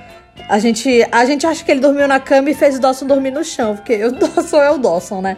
A 0.49 0.59
gente, 0.59 1.07
a 1.13 1.25
gente 1.25 1.47
acha 1.47 1.65
que 1.65 1.71
ele 1.71 1.81
dormiu 1.81 2.09
na 2.09 2.19
cama 2.19 2.51
e 2.51 2.55
fez 2.55 2.77
o 2.77 2.81
Dawson 2.81 3.07
dormir 3.07 3.31
no 3.31 3.45
chão, 3.45 3.77
porque 3.77 4.05
o 4.05 4.11
Dawson 4.19 4.61
é 4.61 4.71
o 4.71 4.79
Dawson, 4.79 5.21
né? 5.21 5.37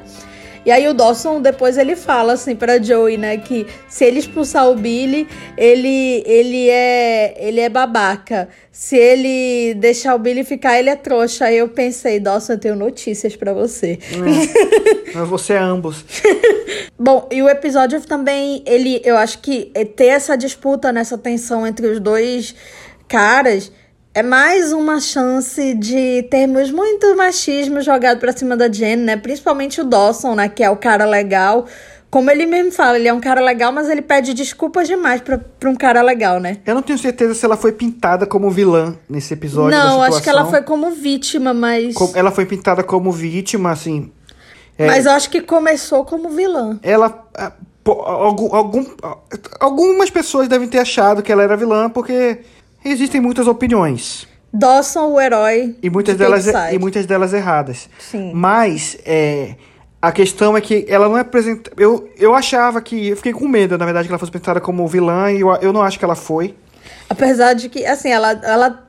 E 0.66 0.73
aí 0.73 0.88
o 0.88 0.92
Dawson 0.92 1.40
depois 1.40 1.78
ele 1.78 1.95
fala 1.95 2.33
assim 2.33 2.56
para 2.56 2.83
Joey, 2.83 3.16
né, 3.16 3.37
que 3.37 3.68
se 3.88 4.04
ele 4.04 4.18
expulsar 4.18 4.68
o 4.68 4.75
Billy, 4.75 5.28
ele 5.56 6.25
ele 6.26 6.68
é 6.68 7.37
ele 7.38 7.61
é 7.61 7.68
babaca. 7.68 8.49
Se 8.73 8.97
ele 8.97 9.75
deixar 9.75 10.16
o 10.16 10.18
Billy 10.18 10.42
ficar, 10.42 10.76
ele 10.76 10.90
é 10.90 10.97
trouxa. 10.97 11.47
Aí 11.47 11.56
eu 11.56 11.68
pensei, 11.68 12.18
Dawson, 12.18 12.54
eu 12.54 12.59
tenho 12.59 12.75
notícias 12.75 13.37
para 13.37 13.52
você. 13.52 13.99
É. 15.16 15.25
você 15.25 15.54
é 15.54 15.59
ambos. 15.59 16.04
Bom, 16.99 17.26
e 17.30 17.40
o 17.40 17.49
episódio 17.49 17.99
também, 18.02 18.62
ele, 18.66 19.00
eu 19.02 19.16
acho 19.16 19.38
que 19.38 19.73
ter 19.97 20.06
essa 20.06 20.37
disputa 20.37 20.92
nessa 20.92 21.16
tensão 21.16 21.66
entre 21.66 21.87
os 21.87 21.99
dois 22.00 22.54
caras 23.08 23.72
é 24.14 24.22
mais 24.22 24.72
uma 24.72 24.98
chance 25.00 25.75
de 25.75 26.22
termos 26.30 26.70
muito 26.70 27.14
machismo 27.16 27.80
jogado 27.80 28.18
pra 28.18 28.32
cima 28.32 28.56
da 28.56 28.68
Jen, 28.68 28.96
né? 28.96 29.16
Principalmente 29.16 29.80
o 29.80 29.84
Dawson, 29.84 30.34
né? 30.34 30.48
Que 30.48 30.64
é 30.64 30.70
o 30.70 30.76
cara 30.76 31.04
legal, 31.04 31.66
como 32.10 32.30
ele 32.30 32.46
mesmo 32.46 32.72
fala, 32.72 32.98
ele 32.98 33.08
é 33.08 33.12
um 33.12 33.20
cara 33.20 33.42
legal, 33.42 33.72
mas 33.72 33.90
ele 33.90 34.00
pede 34.00 34.32
desculpas 34.32 34.88
demais 34.88 35.20
pra, 35.20 35.38
pra 35.38 35.68
um 35.68 35.75
cara 35.75 36.00
legal, 36.00 36.40
né? 36.40 36.58
Eu 36.64 36.75
não 36.75 36.80
tenho 36.80 36.98
certeza 36.98 37.34
se 37.34 37.44
ela 37.44 37.58
foi 37.58 37.72
pintada 37.72 38.26
como 38.26 38.50
vilã 38.50 38.96
nesse 39.06 39.34
episódio. 39.34 39.76
Não, 39.76 40.02
acho 40.02 40.22
que 40.22 40.30
ela 40.30 40.46
foi 40.46 40.62
como 40.62 40.92
vítima, 40.92 41.52
mas. 41.52 41.94
Ela 42.14 42.30
foi 42.30 42.46
pintada 42.46 42.82
como 42.82 43.12
vítima, 43.12 43.70
assim. 43.70 44.10
É, 44.78 44.86
Mas 44.86 45.06
eu 45.06 45.12
acho 45.12 45.30
que 45.30 45.40
começou 45.40 46.04
como 46.04 46.30
vilã. 46.30 46.78
ela. 46.82 47.10
pô, 47.82 47.92
algum, 47.92 48.54
algum, 48.54 48.84
algumas 49.58 50.10
pessoas 50.10 50.48
devem 50.48 50.68
ter 50.68 50.78
achado 50.78 51.22
que 51.22 51.32
ela 51.32 51.42
era 51.42 51.56
vilã, 51.56 51.88
porque 51.90 52.40
existem 52.90 53.21
muitas 53.21 53.47
opiniões. 53.47 54.26
Dawson, 54.52 55.12
o 55.12 55.21
herói. 55.21 55.76
E 55.83 55.90
muitas, 55.90 56.14
de 56.14 56.19
delas, 56.19 56.47
e 56.73 56.78
muitas 56.78 57.07
delas 57.07 57.33
erradas. 57.33 57.88
Sim. 57.99 58.33
Mas 58.35 58.97
é, 59.05 59.55
a 60.00 60.12
questão 60.12 60.57
é 60.57 60.61
que 60.61 60.87
ela 60.88 61.09
não 61.09 61.16
é 61.16 61.21
apresentada. 61.21 61.75
Eu, 61.76 62.09
eu 62.16 62.35
achava 62.35 62.81
que. 62.81 63.09
Eu 63.09 63.16
fiquei 63.16 63.33
com 63.33 63.49
medo, 63.49 63.76
na 63.76 63.85
verdade, 63.85 64.07
que 64.07 64.12
ela 64.12 64.19
fosse 64.19 64.31
apresentada 64.31 64.61
como 64.61 64.87
vilã, 64.87 65.33
e 65.33 65.40
eu, 65.40 65.52
eu 65.57 65.73
não 65.73 65.83
acho 65.83 65.99
que 65.99 66.05
ela 66.05 66.14
foi. 66.14 66.55
Apesar 67.09 67.55
de 67.55 67.69
que, 67.69 67.85
assim, 67.85 68.11
ela. 68.11 68.31
ela 68.43 68.87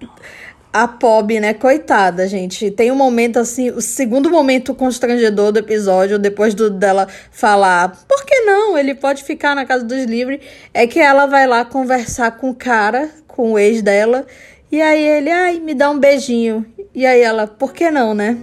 a 0.83 0.87
Pob, 0.87 1.39
né? 1.39 1.55
Coitada, 1.55 2.27
gente. 2.27 2.69
Tem 2.69 2.91
um 2.91 2.95
momento, 2.95 3.39
assim, 3.39 3.71
o 3.71 3.81
segundo 3.81 4.29
momento 4.29 4.75
constrangedor 4.75 5.51
do 5.51 5.57
episódio, 5.57 6.19
depois 6.19 6.53
do, 6.53 6.69
dela 6.69 7.07
falar, 7.31 8.05
por 8.07 8.23
que 8.23 8.41
não? 8.41 8.77
Ele 8.77 8.93
pode 8.93 9.23
ficar 9.23 9.55
na 9.55 9.65
casa 9.65 9.83
dos 9.83 10.03
livres. 10.03 10.39
É 10.71 10.85
que 10.85 10.99
ela 10.99 11.25
vai 11.25 11.47
lá 11.47 11.65
conversar 11.65 12.37
com 12.37 12.51
o 12.51 12.53
cara, 12.53 13.09
com 13.27 13.53
o 13.53 13.59
ex 13.59 13.81
dela. 13.81 14.27
E 14.71 14.79
aí 14.79 15.03
ele, 15.03 15.31
ai, 15.31 15.59
me 15.59 15.73
dá 15.73 15.89
um 15.89 15.97
beijinho. 15.97 16.63
E 16.93 17.07
aí 17.07 17.21
ela, 17.21 17.47
por 17.47 17.73
que 17.73 17.89
não, 17.89 18.13
né? 18.13 18.37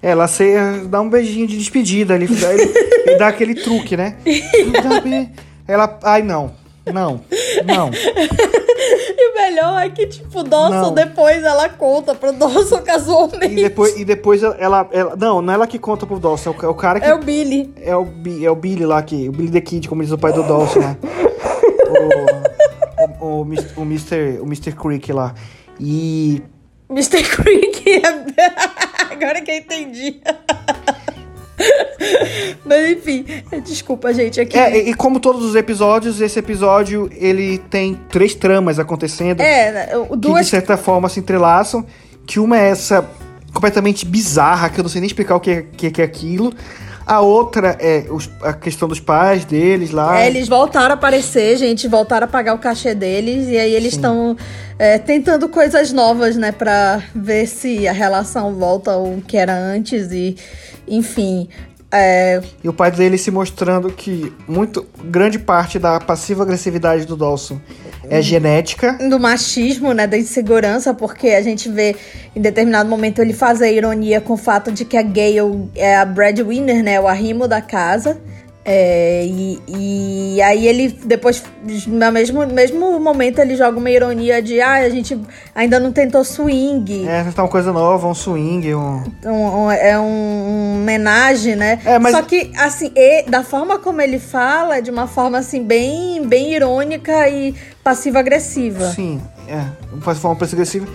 Ela 0.00 0.28
se, 0.28 0.44
dá 0.88 1.00
um 1.00 1.10
beijinho 1.10 1.48
de 1.48 1.58
despedida 1.58 2.14
ali. 2.14 2.26
Ele, 2.26 2.72
ele 3.04 3.16
dá 3.16 3.28
aquele 3.28 3.54
truque, 3.54 3.96
né? 3.96 4.16
Ela. 5.66 5.98
Ai, 6.04 6.22
não. 6.22 6.54
Não. 6.92 7.24
Não. 7.64 7.90
E 9.64 9.66
o 9.66 9.70
melhor 9.70 9.82
é 9.82 9.90
que, 9.90 10.06
tipo, 10.06 10.42
Dawson, 10.42 10.70
Não. 10.70 10.94
depois 10.94 11.42
ela 11.42 11.68
conta 11.68 12.14
pro 12.14 12.32
Dawson 12.32 12.78
casualmente. 12.84 13.46
E 13.46 13.62
depois, 13.62 13.98
e 13.98 14.04
depois 14.04 14.42
ela, 14.42 14.88
ela. 14.92 15.16
Não, 15.16 15.40
não 15.40 15.52
é 15.52 15.56
ela 15.56 15.66
que 15.66 15.78
conta 15.78 16.06
pro 16.06 16.18
Dawson, 16.18 16.50
é 16.50 16.52
o, 16.52 16.66
é 16.66 16.68
o 16.68 16.74
cara 16.74 17.00
que. 17.00 17.06
É 17.06 17.14
o 17.14 17.18
Billy. 17.18 17.72
É 17.80 17.96
o, 17.96 18.06
é 18.42 18.50
o 18.50 18.54
Billy 18.54 18.84
lá, 18.84 19.02
que, 19.02 19.28
o 19.28 19.32
Billy 19.32 19.50
the 19.50 19.60
Kid, 19.60 19.88
como 19.88 20.02
diz 20.02 20.12
o 20.12 20.18
pai 20.18 20.32
do 20.32 20.42
Dawson, 20.42 20.80
né? 20.80 20.96
o, 23.20 23.24
o, 23.24 23.40
o, 23.40 23.40
o 23.42 23.82
Mr. 23.82 24.40
O 24.40 24.44
Mr. 24.44 24.72
Creek 24.72 25.12
lá. 25.12 25.34
E. 25.80 26.42
Mr. 26.90 27.22
Creek. 27.22 28.02
Agora 29.10 29.40
que 29.40 29.50
eu 29.50 29.56
entendi. 29.56 30.20
Mas 32.64 32.90
enfim, 32.92 33.24
desculpa, 33.64 34.12
gente. 34.12 34.40
Aqui. 34.40 34.58
É, 34.58 34.76
e, 34.86 34.90
e 34.90 34.94
como 34.94 35.20
todos 35.20 35.44
os 35.44 35.54
episódios, 35.54 36.20
esse 36.20 36.38
episódio 36.38 37.08
ele 37.14 37.58
tem 37.58 37.94
três 38.10 38.34
tramas 38.34 38.78
acontecendo 38.78 39.40
É, 39.40 39.96
o- 39.96 40.06
que 40.08 40.14
de 40.16 40.20
duas. 40.20 40.46
certa 40.48 40.76
forma 40.76 41.08
se 41.08 41.20
entrelaçam. 41.20 41.84
Que 42.26 42.40
uma 42.40 42.58
é 42.58 42.70
essa 42.70 43.06
completamente 43.52 44.06
bizarra, 44.06 44.68
que 44.70 44.80
eu 44.80 44.82
não 44.82 44.88
sei 44.88 45.00
nem 45.00 45.06
explicar 45.06 45.36
o 45.36 45.40
que 45.40 45.50
é, 45.50 45.62
que, 45.76 45.90
que 45.90 46.00
é 46.00 46.04
aquilo. 46.04 46.52
A 47.06 47.20
outra 47.20 47.76
é 47.80 48.06
os- 48.10 48.30
a 48.42 48.52
questão 48.52 48.88
dos 48.88 48.98
pais 49.00 49.44
deles 49.44 49.90
lá. 49.90 50.20
É, 50.22 50.26
eles 50.26 50.48
voltaram 50.48 50.92
a 50.92 50.94
aparecer, 50.94 51.56
gente, 51.58 51.86
voltaram 51.86 52.24
a 52.24 52.28
pagar 52.28 52.54
o 52.54 52.58
cachê 52.58 52.94
deles, 52.94 53.48
e 53.48 53.58
aí 53.58 53.74
eles 53.74 53.92
estão 53.92 54.36
é, 54.78 54.98
tentando 54.98 55.48
coisas 55.48 55.92
novas, 55.92 56.34
né, 56.36 56.50
pra 56.50 57.02
ver 57.14 57.46
se 57.46 57.86
a 57.86 57.92
relação 57.92 58.54
volta 58.54 58.92
ao 58.92 59.18
que 59.26 59.36
era 59.36 59.54
antes, 59.54 60.10
e 60.12 60.36
enfim. 60.88 61.48
É, 61.96 62.40
E 62.64 62.68
o 62.68 62.72
pai 62.72 62.90
dele 62.90 63.16
se 63.16 63.30
mostrando 63.30 63.88
que 63.88 64.32
muito 64.48 64.84
grande 65.04 65.38
parte 65.38 65.78
da 65.78 66.00
passiva 66.00 66.42
agressividade 66.42 67.06
do 67.06 67.16
Dawson 67.16 67.60
é 68.10 68.20
genética. 68.20 68.98
do 69.08 69.20
machismo, 69.20 69.92
né, 69.92 70.06
da 70.06 70.18
insegurança, 70.18 70.92
porque 70.92 71.28
a 71.28 71.40
gente 71.40 71.68
vê 71.68 71.94
em 72.34 72.40
determinado 72.40 72.88
momento 72.88 73.20
ele 73.20 73.32
fazer 73.32 73.72
ironia 73.72 74.20
com 74.20 74.32
o 74.32 74.36
fato 74.36 74.72
de 74.72 74.84
que 74.84 74.96
a 74.96 75.02
Gale 75.02 75.70
é 75.76 75.96
a 75.96 76.04
breadwinner, 76.04 76.82
né, 76.82 77.00
o 77.00 77.06
arrimo 77.06 77.46
da 77.46 77.60
casa. 77.60 78.18
É, 78.66 79.26
e, 79.26 79.60
e 79.68 80.42
aí 80.42 80.66
ele 80.66 80.88
depois, 81.04 81.42
no 81.86 82.10
mesmo, 82.12 82.46
mesmo 82.46 82.98
momento, 82.98 83.38
ele 83.38 83.56
joga 83.56 83.76
uma 83.78 83.90
ironia 83.90 84.40
de 84.40 84.58
ah, 84.58 84.76
a 84.76 84.88
gente 84.88 85.20
ainda 85.54 85.78
não 85.78 85.92
tentou 85.92 86.24
swing. 86.24 87.06
É, 87.06 87.22
tá 87.24 87.42
uma 87.42 87.48
coisa 87.48 87.72
nova, 87.72 88.08
um 88.08 88.14
swing, 88.14 88.74
um. 88.74 89.02
Um- 89.26 89.64
um- 89.66 89.70
é 89.70 89.98
um, 90.00 90.76
homenagem, 90.80 91.56
né? 91.56 91.78
É, 91.84 91.98
mas- 91.98 92.12
Só 92.16 92.22
que, 92.22 92.52
assim, 92.56 92.90
e, 92.96 93.24
da 93.24 93.42
forma 93.44 93.78
como 93.78 94.00
ele 94.00 94.18
fala, 94.18 94.80
de 94.80 94.90
uma 94.90 95.06
forma, 95.06 95.36
assim, 95.38 95.62
bem, 95.62 96.26
bem 96.26 96.54
irônica 96.54 97.28
e 97.28 97.54
passiva-agressiva. 97.82 98.90
Sim, 98.92 99.20
é, 99.46 99.60
de 99.94 100.14
forma 100.20 100.38
agressiva. 100.40 100.86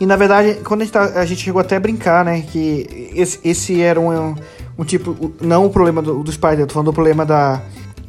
E 0.00 0.06
na 0.06 0.16
verdade, 0.16 0.60
quando 0.64 0.82
a 0.82 0.84
gente, 0.84 0.92
tá, 0.92 1.02
a 1.20 1.24
gente 1.26 1.42
chegou 1.42 1.60
até 1.60 1.76
a 1.76 1.80
brincar, 1.80 2.24
né? 2.24 2.42
Que 2.50 3.10
esse, 3.14 3.38
esse 3.44 3.80
era 3.82 4.00
um, 4.00 4.34
um 4.78 4.84
tipo. 4.84 5.32
Não 5.40 5.66
o 5.66 5.70
problema 5.70 6.00
do- 6.00 6.22
dos 6.22 6.36
pais, 6.36 6.58
eu 6.58 6.66
tô 6.66 6.74
falando 6.74 6.86
do 6.86 6.92
problema 6.94 7.26
da. 7.26 7.60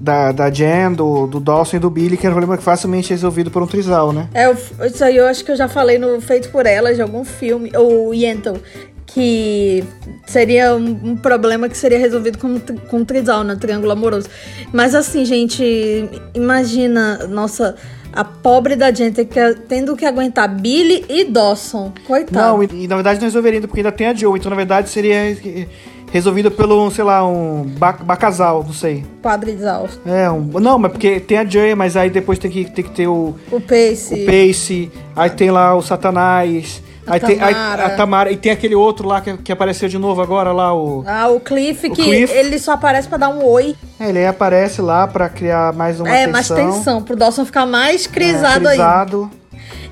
Da, 0.02 0.32
da 0.32 0.50
Jen, 0.50 0.94
do, 0.94 1.28
do 1.28 1.42
Dawson 1.42 1.76
e 1.76 1.80
do 1.80 1.90
Billy, 1.90 2.16
que 2.16 2.26
era 2.26 2.34
um 2.34 2.38
problema 2.40 2.62
facilmente 2.62 3.10
resolvido 3.10 3.52
por 3.52 3.62
um 3.62 3.68
trisal, 3.68 4.14
né? 4.14 4.30
É, 4.34 4.50
isso 4.88 5.04
aí 5.04 5.18
eu 5.18 5.26
acho 5.28 5.44
que 5.44 5.52
eu 5.52 5.58
já 5.58 5.68
falei 5.68 5.98
no 5.98 6.22
Feito 6.22 6.50
por 6.52 6.66
Elas, 6.66 6.96
de 6.96 7.02
algum 7.02 7.26
filme, 7.26 7.70
ou 7.76 8.14
Yentl, 8.14 8.54
que 9.06 9.84
seria 10.26 10.74
um, 10.74 11.00
um 11.04 11.18
problema 11.18 11.68
que 11.68 11.78
seria 11.78 12.00
resolvido 12.00 12.38
com, 12.38 12.58
com 12.90 12.98
um 13.00 13.04
trisal, 13.04 13.44
né? 13.44 13.58
Triângulo 13.60 13.92
amoroso. 13.92 14.30
Mas 14.72 14.96
assim, 14.96 15.26
gente, 15.26 16.10
imagina, 16.34 17.28
nossa, 17.28 17.76
a 18.14 18.24
pobre 18.24 18.78
da 18.78 18.94
gente 18.94 19.26
que- 19.26 19.56
tendo 19.68 19.98
que 19.98 20.06
aguentar 20.06 20.48
Billy 20.48 21.04
e 21.10 21.26
Dawson. 21.26 21.92
Coitado. 22.08 22.38
Não, 22.58 22.64
e, 22.64 22.86
e 22.86 22.88
na 22.88 22.96
verdade 22.96 23.20
não 23.20 23.26
resolveria 23.28 23.58
ainda, 23.58 23.68
porque 23.68 23.82
ainda 23.82 23.92
tem 23.92 24.08
a 24.08 24.14
Joe, 24.14 24.40
então 24.40 24.50
na 24.50 24.56
verdade 24.56 24.88
seria 24.90 25.36
resolvido 26.12 26.50
pelo, 26.52 26.90
sei 26.92 27.04
lá, 27.04 27.26
um 27.28 27.64
ba 27.78 27.92
bacasal, 27.94 28.64
não 28.66 28.74
sei. 28.74 29.06
Quadrizal. 29.22 29.88
É, 30.06 30.30
um. 30.30 30.42
Não, 30.60 30.78
mas 30.80 30.92
porque 30.92 31.20
tem 31.20 31.38
a 31.38 31.46
Joy, 31.46 31.76
mas 31.76 31.96
aí 31.96 32.10
depois 32.10 32.40
tem 32.40 32.50
que, 32.50 32.66
tem 32.66 32.84
que 32.84 32.92
ter 32.92 33.08
o, 33.08 33.36
O 33.52 33.60
Pace. 33.62 34.14
o 34.14 34.26
Pace, 34.26 34.92
aí 35.16 35.30
tem 35.30 35.52
lá 35.52 35.76
o 35.76 35.82
Satanás, 35.82 36.82
A 37.08 37.14
aí 37.14 37.20
tem 37.20 37.42
aí- 37.42 37.54
Tamara. 37.54 37.86
a 37.86 37.90
Tamara, 37.92 38.32
e 38.32 38.38
tem 38.38 38.52
aquele 38.52 38.76
outro 38.76 39.08
lá 39.08 39.22
que, 39.22 39.36
que 39.38 39.52
apareceu 39.52 39.88
de 39.90 39.98
novo 39.98 40.22
agora 40.22 40.52
lá, 40.52 40.74
o. 40.74 41.04
Ah, 41.08 41.28
o 41.28 41.40
Cliff, 41.40 41.88
O 41.88 41.94
que 41.94 42.04
Cliff. 42.04 42.34
ele 42.34 42.58
só 42.60 42.74
aparece 42.74 43.08
pra 43.08 43.18
dar 43.18 43.30
um 43.30 43.44
oi. 43.46 43.76
É, 44.00 44.10
ele 44.10 44.20
aí 44.20 44.28
aparece 44.28 44.82
lá 44.82 45.08
pra 45.08 45.30
criar 45.30 45.74
mais 45.74 46.00
uma 46.00 46.10
é, 46.10 46.26
tensão. 46.28 46.32
mais 46.32 46.48
tensão, 46.76 47.02
pro 47.04 47.16
Dawson 47.16 47.46
ficar 47.46 47.66
mais 47.66 48.06
É, 48.06 48.10
crisado 48.10 48.68
ainda. 48.68 49.30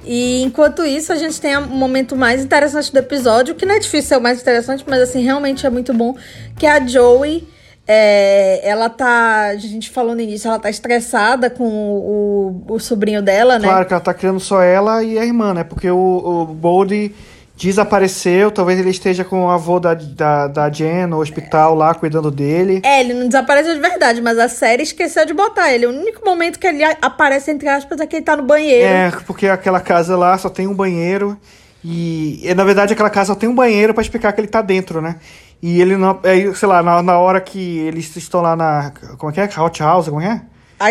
E 0.08 0.42
enquanto 0.42 0.86
isso, 0.86 1.12
a 1.12 1.18
gente 1.18 1.40
tem 1.40 1.58
um 1.58 1.68
momento 1.68 2.16
mais 2.16 2.42
interessante 2.42 2.92
do 2.94 2.98
episódio, 2.98 3.56
que 3.56 3.66
não 3.66 3.76
é 3.76 3.80
difícil 3.80 4.08
ser 4.08 4.18
o 4.18 4.22
mais 4.22 4.42
interessante, 4.42 4.86
mas 4.88 5.02
assim, 5.02 5.22
realmente 5.22 5.66
é 5.66 5.70
muito 5.70 5.94
bom, 5.94 6.16
que 6.58 6.66
é 6.66 6.72
a 6.72 6.88
Joey. 6.88 7.46
é, 7.88 8.68
ela 8.68 8.90
tá, 8.90 9.48
a 9.48 9.56
gente 9.56 9.90
falou 9.90 10.14
no 10.14 10.20
início, 10.22 10.48
ela 10.50 10.60
tá 10.60 10.70
estressada 10.70 11.50
com 11.50 11.64
o, 11.66 12.64
o, 12.68 12.74
o 12.76 12.80
sobrinho 12.80 13.22
dela, 13.22 13.58
né? 13.58 13.68
Claro 13.68 13.86
que 13.86 13.94
ela 13.94 14.02
tá 14.02 14.14
criando 14.14 14.40
só 14.40 14.62
ela 14.62 15.02
e 15.04 15.18
a 15.18 15.26
irmã, 15.26 15.54
né? 15.54 15.64
Porque 15.64 15.90
o, 15.90 15.98
o 15.98 16.46
Boldy 16.46 17.16
desapareceu, 17.58 18.52
talvez 18.52 18.80
ele 18.80 18.92
esteja 18.92 19.24
com 19.26 19.46
o 19.46 19.50
avô 19.50 19.80
da, 19.80 19.96
da, 19.96 20.48
da 20.48 20.70
Jen 20.70 21.08
no 21.08 21.20
hospital 21.20 21.74
lá, 21.74 21.94
cuidando 21.96 22.30
dele. 22.30 22.82
É, 22.86 23.00
ele 23.02 23.16
não 23.16 23.28
desapareceu 23.28 23.74
de 23.74 23.82
verdade, 23.82 24.22
mas 24.22 24.38
a 24.38 24.48
série 24.48 24.84
esqueceu 24.84 25.26
de 25.26 25.34
botar 25.34 25.74
ele. 25.74 25.88
O 25.88 25.90
único 25.90 26.24
momento 26.24 26.60
que 26.60 26.68
ele 26.68 26.84
aparece, 27.02 27.50
entre 27.50 27.68
aspas, 27.68 28.00
é 28.00 28.06
que 28.06 28.16
ele 28.18 28.24
tá 28.26 28.36
no 28.38 28.44
banheiro. 28.44 28.86
É, 28.86 29.12
porque 29.26 29.48
aquela 29.48 29.80
casa 29.80 30.16
lá 30.16 30.38
só 30.38 30.50
tem 30.50 30.68
um 30.68 30.74
banheiro. 30.74 31.36
E, 31.84 32.42
na 32.56 32.64
verdade 32.64 32.92
aquela 32.94 33.10
casa 33.10 33.34
só 33.34 33.36
tem 33.36 33.48
um 33.48 33.56
banheiro 33.56 33.94
pra 33.94 34.02
explicar 34.02 34.34
que 34.34 34.42
ele 34.42 34.48
tá 34.48 34.62
dentro, 34.62 35.02
né? 35.02 35.18
E 35.62 35.82
ele 35.82 35.96
não. 35.98 36.20
Aí, 36.24 36.54
sei 36.56 36.68
lá, 36.68 36.84
na, 36.84 37.02
na 37.02 37.18
hora 37.18 37.40
que 37.42 37.80
eles 37.80 38.16
estão 38.16 38.42
lá 38.42 38.56
na. 38.56 38.92
Como 39.18 39.32
é 39.32 39.34
que 39.34 39.40
é? 39.60 39.62
Hot 39.62 39.82
House, 39.82 40.10
como 40.10 40.22
é? 40.22 40.42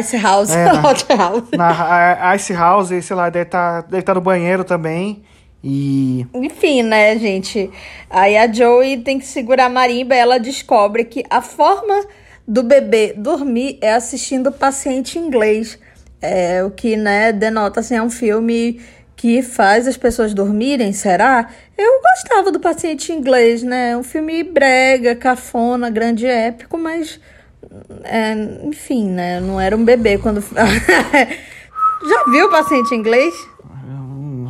Ice 0.00 0.16
House. 0.16 0.50
É, 0.50 0.64
né? 0.72 0.80
Hot 0.84 1.06
House. 1.16 1.44
Na 1.56 2.22
a- 2.30 2.34
Ice 2.36 2.52
House, 2.52 2.88
sei 3.02 3.16
lá, 3.16 3.28
deve 3.30 3.44
tá, 3.44 3.82
deve 3.82 4.02
tá 4.02 4.14
no 4.14 4.20
banheiro 4.20 4.64
também. 4.64 5.22
E. 5.62 6.26
Enfim, 6.34 6.82
né, 6.82 7.18
gente? 7.18 7.70
Aí 8.08 8.36
a 8.36 8.50
Joey 8.50 8.98
tem 8.98 9.18
que 9.18 9.26
segurar 9.26 9.66
a 9.66 9.70
marimba 9.70 10.14
e 10.14 10.18
ela 10.18 10.38
descobre 10.38 11.04
que 11.04 11.24
a 11.28 11.40
forma 11.40 12.06
do 12.46 12.62
bebê 12.62 13.12
dormir 13.16 13.78
é 13.80 13.92
assistindo 13.92 14.48
o 14.48 14.52
paciente 14.52 15.18
inglês. 15.18 15.78
É, 16.20 16.62
o 16.64 16.70
que, 16.70 16.96
né, 16.96 17.32
denota, 17.32 17.80
assim, 17.80 17.96
é 17.96 18.02
um 18.02 18.10
filme 18.10 18.80
que 19.16 19.42
faz 19.42 19.88
as 19.88 19.96
pessoas 19.96 20.34
dormirem, 20.34 20.92
será? 20.92 21.48
Eu 21.76 22.00
gostava 22.02 22.52
do 22.52 22.60
paciente 22.60 23.12
inglês, 23.12 23.62
né? 23.62 23.90
É 23.90 23.96
um 23.96 24.02
filme 24.02 24.42
brega, 24.42 25.16
cafona, 25.16 25.90
grande 25.90 26.26
épico, 26.26 26.78
mas... 26.78 27.18
é, 28.04 28.34
enfim, 28.62 29.08
né? 29.08 29.40
Não 29.40 29.60
era 29.60 29.76
um 29.76 29.84
bebê 29.84 30.18
quando... 30.18 30.40
Já 32.08 32.24
viu 32.30 32.46
o 32.46 32.50
paciente 32.50 32.94
inglês? 32.94 33.34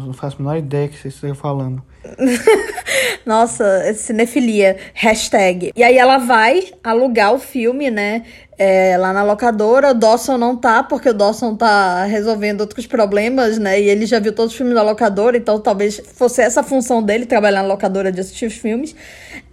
Não 0.06 0.14
faço 0.14 0.36
a 0.36 0.38
menor 0.38 0.56
ideia 0.56 0.88
que 0.88 0.96
vocês 0.96 1.14
estão 1.14 1.34
falando. 1.34 1.82
Nossa, 3.26 3.64
é 3.84 3.92
cinefilia. 3.92 4.76
Hashtag. 4.94 5.72
E 5.74 5.82
aí 5.82 5.98
ela 5.98 6.18
vai 6.18 6.72
alugar 6.82 7.34
o 7.34 7.38
filme, 7.38 7.90
né? 7.90 8.22
É, 8.56 8.96
lá 8.96 9.12
na 9.12 9.24
locadora. 9.24 9.90
O 9.90 9.94
Dawson 9.94 10.38
não 10.38 10.56
tá, 10.56 10.84
porque 10.84 11.08
o 11.08 11.14
Dawson 11.14 11.56
tá 11.56 12.04
resolvendo 12.04 12.60
outros 12.60 12.86
problemas, 12.86 13.58
né? 13.58 13.80
E 13.80 13.88
ele 13.88 14.06
já 14.06 14.20
viu 14.20 14.32
todos 14.32 14.52
os 14.52 14.56
filmes 14.56 14.74
da 14.74 14.82
locadora, 14.82 15.36
então 15.36 15.58
talvez 15.60 16.00
fosse 16.14 16.40
essa 16.40 16.60
a 16.60 16.62
função 16.62 17.02
dele, 17.02 17.26
trabalhar 17.26 17.62
na 17.62 17.68
locadora 17.68 18.12
de 18.12 18.20
assistir 18.20 18.46
os 18.46 18.54
filmes. 18.54 18.94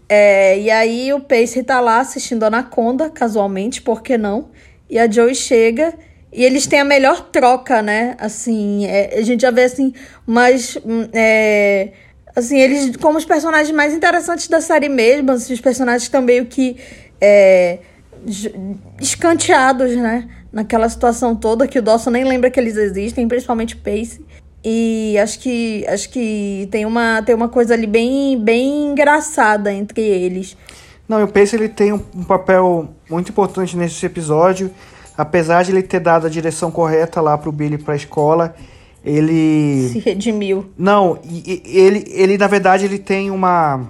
É, 0.07 0.59
e 0.59 0.69
aí 0.69 1.11
o 1.11 1.19
Pace 1.19 1.63
tá 1.63 1.79
lá 1.79 1.99
assistindo 1.99 2.43
Anaconda, 2.43 3.09
casualmente, 3.09 3.81
por 3.81 4.03
que 4.03 4.17
não? 4.17 4.49
E 4.89 4.99
a 4.99 5.09
Joey 5.09 5.33
chega 5.33 5.93
e 6.33 6.43
eles 6.43 6.65
têm 6.65 6.79
a 6.79 6.85
melhor 6.85 7.29
troca, 7.31 7.81
né? 7.81 8.15
Assim, 8.19 8.85
é, 8.85 9.19
a 9.19 9.21
gente 9.21 9.41
já 9.41 9.51
vê, 9.51 9.63
assim, 9.63 9.93
umas... 10.27 10.77
hum, 10.77 11.07
É, 11.13 11.89
assim, 12.35 12.59
eles 12.59 12.95
como 12.97 13.17
os 13.17 13.25
personagens 13.25 13.75
mais 13.75 13.93
interessantes 13.93 14.47
da 14.47 14.59
série 14.59 14.89
mesmo, 14.89 15.31
assim, 15.31 15.53
os 15.53 15.61
personagens 15.61 16.03
estão 16.03 16.21
meio 16.21 16.45
que 16.45 16.77
é, 17.21 17.79
escanteados, 18.99 19.95
né? 19.95 20.27
Naquela 20.51 20.87
situação 20.89 21.35
toda 21.35 21.67
que 21.67 21.79
o 21.79 21.81
Dawson 21.81 22.11
nem 22.11 22.23
lembra 22.23 22.49
que 22.49 22.59
eles 22.59 22.77
existem, 22.77 23.27
principalmente 23.27 23.75
o 23.75 23.79
Pace. 23.79 24.21
E 24.63 25.17
acho 25.17 25.39
que 25.39 25.85
acho 25.87 26.09
que 26.09 26.67
tem 26.71 26.85
uma, 26.85 27.21
tem 27.21 27.35
uma 27.35 27.49
coisa 27.49 27.73
ali 27.73 27.85
bem, 27.85 28.39
bem 28.39 28.91
engraçada 28.91 29.73
entre 29.73 30.01
eles. 30.01 30.55
Não, 31.07 31.21
o 31.23 31.27
Pace 31.27 31.55
ele 31.55 31.67
tem 31.67 31.91
um, 31.91 32.01
um 32.15 32.23
papel 32.23 32.89
muito 33.09 33.29
importante 33.29 33.75
nesse 33.75 34.05
episódio. 34.05 34.71
Apesar 35.17 35.63
de 35.63 35.71
ele 35.71 35.83
ter 35.83 35.99
dado 35.99 36.25
a 36.25 36.29
direção 36.29 36.71
correta 36.71 37.21
lá 37.21 37.37
pro 37.37 37.51
Billy 37.51 37.77
pra 37.77 37.95
escola, 37.95 38.55
ele. 39.05 39.89
Se 39.89 39.99
redimiu. 39.99 40.65
Não, 40.77 41.19
ele, 41.23 42.03
ele 42.07 42.37
na 42.37 42.47
verdade 42.47 42.85
ele 42.85 42.97
tem 42.97 43.29
uma. 43.29 43.81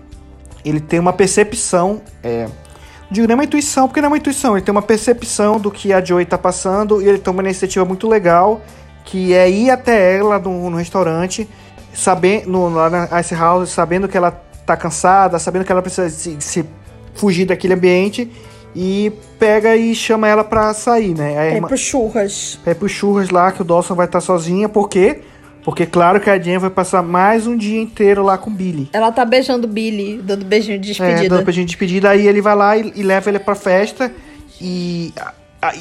Ele 0.65 0.79
tem 0.79 0.99
uma 0.99 1.13
percepção. 1.13 2.01
É, 2.21 2.45
não 2.45 3.11
digo 3.11 3.27
nem 3.27 3.35
uma 3.35 3.43
intuição, 3.43 3.87
porque 3.87 4.01
não 4.01 4.07
é 4.07 4.09
uma 4.09 4.17
intuição, 4.17 4.57
ele 4.57 4.65
tem 4.65 4.71
uma 4.71 4.81
percepção 4.81 5.59
do 5.59 5.69
que 5.69 5.93
a 5.93 6.03
Joey 6.03 6.25
tá 6.25 6.37
passando 6.37 7.01
e 7.01 7.07
ele 7.07 7.19
toma 7.19 7.39
uma 7.39 7.47
iniciativa 7.47 7.85
muito 7.85 8.07
legal, 8.07 8.61
que 9.05 9.33
é 9.33 9.49
ir 9.49 9.69
até 9.69 10.17
ela 10.17 10.39
no, 10.39 10.69
no 10.69 10.77
restaurante, 10.77 11.47
sabendo, 11.93 12.69
lá 12.69 12.89
na 12.89 13.21
Ice 13.21 13.35
House, 13.35 13.69
sabendo 13.69 14.07
que 14.07 14.17
ela 14.17 14.31
tá 14.65 14.75
cansada, 14.75 15.37
sabendo 15.37 15.63
que 15.63 15.71
ela 15.71 15.81
precisa 15.81 16.09
se, 16.09 16.37
se 16.39 16.65
fugir 17.13 17.45
daquele 17.45 17.75
ambiente 17.75 18.31
e 18.75 19.11
pega 19.39 19.75
e 19.75 19.93
chama 19.93 20.27
ela 20.27 20.43
pra 20.43 20.73
sair, 20.73 21.13
né? 21.15 21.37
A 21.37 21.43
É 21.43 21.61
pro 21.61 21.77
churras. 21.77 22.59
é 22.65 22.73
pro 22.73 22.89
churras 22.89 23.29
lá 23.29 23.51
que 23.51 23.61
o 23.61 23.65
Dawson 23.65 23.93
vai 23.95 24.05
estar 24.05 24.21
sozinha, 24.21 24.67
por 24.69 24.89
quê? 24.89 25.21
Porque 25.63 25.85
claro 25.85 26.19
que 26.19 26.29
a 26.29 26.37
Jen 26.37 26.57
vai 26.57 26.69
passar 26.69 27.01
mais 27.01 27.47
um 27.47 27.55
dia 27.55 27.79
inteiro 27.81 28.21
lá 28.21 28.37
com 28.37 28.49
o 28.49 28.53
Billy. 28.53 28.89
Ela 28.91 29.11
tá 29.13 29.23
beijando 29.23 29.65
o 29.65 29.69
Billy, 29.69 30.21
dando 30.21 30.43
beijinho 30.43 30.77
de 30.77 30.89
É, 30.89 30.93
despedida. 30.93 31.29
dando 31.35 31.43
pra 31.43 31.53
gente 31.53 31.67
despedida, 31.67 32.09
aí 32.09 32.27
ele 32.27 32.41
vai 32.41 32.55
lá 32.55 32.75
e, 32.77 32.91
e 32.95 33.01
leva 33.03 33.29
ele 33.29 33.39
pra 33.39 33.55
festa 33.55 34.11
e, 34.59 35.13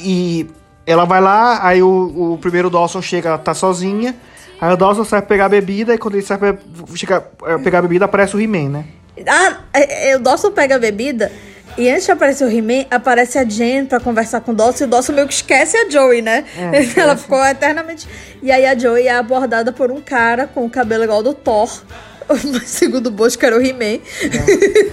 e 0.01 0.47
ela 0.85 1.03
vai 1.05 1.19
lá, 1.19 1.65
aí 1.67 1.81
o, 1.83 2.33
o 2.33 2.37
primeiro 2.39 2.69
Dawson 2.69 3.01
chega, 3.01 3.29
ela 3.29 3.37
tá 3.37 3.53
sozinha, 3.53 4.15
aí 4.61 4.73
o 4.73 4.77
Dawson 4.77 5.03
sai 5.03 5.19
pra 5.21 5.27
pegar 5.27 5.45
a 5.45 5.49
bebida 5.49 5.93
e 5.93 5.97
quando 5.97 6.15
ele 6.15 6.23
sai 6.23 6.37
pra 6.37 6.55
chega, 6.95 7.25
é, 7.45 7.57
pegar 7.57 7.79
a 7.79 7.81
bebida 7.81 8.05
aparece 8.05 8.35
o 8.37 8.39
He-Man, 8.41 8.69
né? 8.69 8.85
Ah, 9.27 9.57
é, 9.73 10.11
é, 10.11 10.15
o 10.15 10.19
Dawson 10.19 10.51
pega 10.51 10.75
a 10.75 10.79
bebida 10.79 11.29
e 11.77 11.89
antes 11.89 12.05
de 12.05 12.11
aparecer 12.11 12.45
o 12.45 12.51
He-Man, 12.51 12.85
aparece 12.91 13.37
a 13.37 13.43
Jen 13.43 13.85
pra 13.85 13.99
conversar 13.99 14.41
com 14.41 14.51
o 14.51 14.55
Dawson 14.55 14.83
e 14.83 14.87
o 14.87 14.89
Dawson 14.89 15.13
meio 15.13 15.27
que 15.27 15.33
esquece 15.33 15.75
a 15.77 15.89
Joey, 15.89 16.21
né? 16.21 16.45
É, 16.57 16.83
Ela 16.99 17.17
ficou 17.17 17.43
eternamente. 17.43 18.07
E 18.41 18.51
aí 18.51 18.65
a 18.65 18.77
Joey 18.77 19.07
é 19.07 19.11
abordada 19.11 19.71
por 19.71 19.91
um 19.91 20.01
cara 20.01 20.47
com 20.47 20.65
o 20.65 20.69
cabelo 20.69 21.03
igual 21.03 21.23
do 21.23 21.33
Thor. 21.33 21.83
Segundo 22.65 23.07
o 23.07 23.11
Bosco 23.11 23.45
era 23.45 23.57
o 23.57 23.61
He-Man. 23.61 23.99